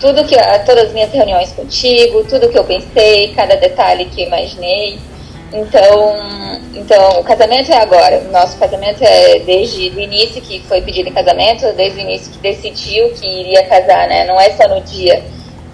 tudo 0.00 0.24
que 0.24 0.34
todas 0.64 0.86
as 0.86 0.92
minhas 0.92 1.12
reuniões 1.12 1.52
contigo, 1.52 2.24
tudo 2.24 2.48
que 2.48 2.58
eu 2.58 2.64
pensei, 2.64 3.32
cada 3.34 3.56
detalhe 3.56 4.06
que 4.06 4.22
eu 4.22 4.26
imaginei. 4.26 4.98
Então, 5.52 6.16
então 6.74 7.20
o 7.20 7.24
casamento 7.24 7.70
é 7.70 7.76
agora. 7.76 8.18
O 8.26 8.32
nosso 8.32 8.56
casamento 8.56 9.02
é 9.02 9.40
desde 9.40 9.90
o 9.90 10.00
início 10.00 10.40
que 10.40 10.60
foi 10.60 10.80
pedido 10.80 11.08
em 11.08 11.12
casamento, 11.12 11.70
desde 11.74 11.98
o 11.98 12.02
início 12.02 12.32
que 12.32 12.38
decidiu 12.38 13.10
que 13.10 13.26
iria 13.26 13.66
casar, 13.66 14.08
né? 14.08 14.24
Não 14.24 14.40
é 14.40 14.50
só 14.50 14.68
no 14.68 14.80
dia. 14.80 15.22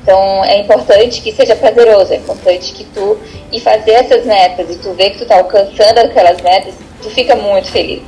Então 0.07 0.44
é 0.44 0.61
importante 0.61 1.20
que 1.20 1.32
seja 1.32 1.57
prazeroso, 1.57 2.12
é 2.12 2.16
importante 2.16 2.72
que 2.72 2.84
tu 2.84 3.18
e 3.50 3.59
fazer 3.59 3.90
essas 3.90 4.24
metas 4.24 4.70
e 4.70 4.78
tu 4.78 4.92
ver 4.92 5.11
que 5.11 5.18
tu 5.18 5.26
tá 5.26 5.36
alcançando 5.38 5.98
aquelas 5.98 6.40
metas, 6.42 6.74
tu 7.02 7.11
fica 7.11 7.34
muito 7.34 7.72
feliz. 7.72 8.02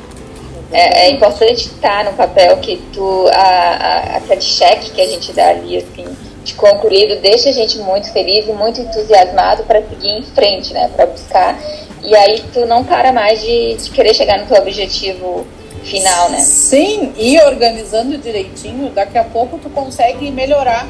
É, 0.71 1.07
é 1.07 1.11
importante 1.11 1.67
estar 1.67 2.05
no 2.05 2.13
papel 2.13 2.57
que 2.59 2.77
tu 2.93 3.27
a, 3.33 3.41
a, 3.41 4.17
a 4.19 4.41
cheque 4.41 4.93
que 4.93 5.01
a 5.01 5.09
gente 5.09 5.33
dá 5.33 5.49
ali 5.49 5.79
assim 5.79 6.05
de 6.45 6.55
concluído 6.55 7.21
deixa 7.21 7.49
a 7.49 7.53
gente 7.53 7.79
muito 7.79 8.13
feliz 8.13 8.47
e 8.47 8.53
muito 8.53 8.81
entusiasmado 8.81 9.65
para 9.65 9.83
seguir 9.83 10.11
em 10.11 10.23
frente, 10.23 10.73
né? 10.73 10.89
Para 10.95 11.07
buscar. 11.07 11.59
E 12.05 12.15
aí 12.15 12.45
tu 12.55 12.65
não 12.65 12.85
para 12.85 13.13
mais 13.13 13.43
de, 13.43 13.75
de 13.75 13.91
querer 13.91 14.15
chegar 14.15 14.39
no 14.39 14.47
teu 14.47 14.63
objetivo 14.63 15.45
final, 15.83 16.31
né? 16.31 16.39
Sim, 16.39 17.13
e 17.17 17.41
organizando 17.41 18.17
direitinho, 18.19 18.91
daqui 18.91 19.19
a 19.19 19.25
pouco 19.25 19.59
tu 19.59 19.69
consegue 19.69 20.31
melhorar. 20.31 20.87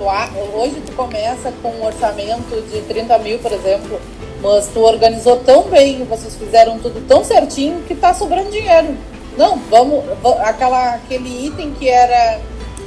Tu, 0.00 0.56
hoje 0.56 0.76
tu 0.86 0.92
começa 0.92 1.52
com 1.62 1.68
um 1.68 1.84
orçamento 1.84 2.58
de 2.72 2.80
30 2.80 3.18
mil, 3.18 3.38
por 3.38 3.52
exemplo, 3.52 4.00
mas 4.42 4.68
tu 4.68 4.80
organizou 4.80 5.36
tão 5.36 5.64
bem, 5.64 6.04
vocês 6.04 6.34
fizeram 6.36 6.78
tudo 6.78 7.06
tão 7.06 7.22
certinho 7.22 7.82
que 7.82 7.94
tá 7.94 8.14
sobrando 8.14 8.50
dinheiro. 8.50 8.96
Não, 9.36 9.58
vamos, 9.70 10.02
aquela, 10.42 10.94
aquele 10.94 11.48
item 11.48 11.72
que 11.72 11.86
era 11.86 12.40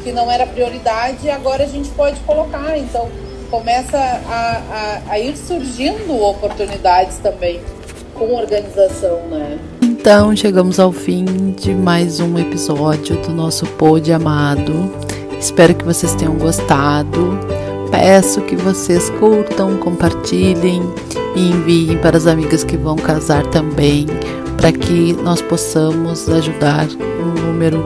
que 0.03 0.11
não 0.11 0.29
era 0.29 0.47
prioridade, 0.47 1.29
agora 1.29 1.63
a 1.63 1.67
gente 1.67 1.89
pode 1.89 2.19
colocar. 2.21 2.75
Então 2.79 3.07
começa 3.51 3.95
a, 3.95 5.01
a, 5.07 5.11
a 5.11 5.19
ir 5.19 5.37
surgindo 5.37 6.19
oportunidades 6.19 7.17
também 7.17 7.61
com 8.15 8.33
organização, 8.33 9.19
né? 9.29 9.59
Então 9.83 10.35
chegamos 10.35 10.79
ao 10.79 10.91
fim 10.91 11.51
de 11.51 11.75
mais 11.75 12.19
um 12.19 12.39
episódio 12.39 13.21
do 13.21 13.29
nosso 13.29 13.67
Pod 13.67 14.11
Amado. 14.11 14.91
Espero 15.43 15.75
que 15.75 15.83
vocês 15.83 16.15
tenham 16.15 16.35
gostado. 16.35 17.37
Peço 17.91 18.39
que 18.43 18.55
vocês 18.55 19.09
curtam, 19.19 19.75
compartilhem 19.75 20.81
e 21.35 21.49
enviem 21.49 21.97
para 21.97 22.15
as 22.15 22.27
amigas 22.27 22.63
que 22.63 22.77
vão 22.77 22.95
casar 22.95 23.45
também, 23.47 24.07
para 24.55 24.71
que 24.71 25.11
nós 25.21 25.41
possamos 25.41 26.29
ajudar 26.29 26.87
um 27.19 27.47
número 27.47 27.83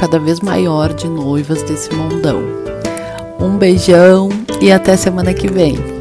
cada 0.00 0.18
vez 0.18 0.40
maior 0.40 0.92
de 0.92 1.08
noivas 1.08 1.62
desse 1.62 1.94
mundão. 1.94 2.42
Um 3.38 3.56
beijão 3.56 4.28
e 4.60 4.72
até 4.72 4.96
semana 4.96 5.32
que 5.32 5.46
vem. 5.46 5.95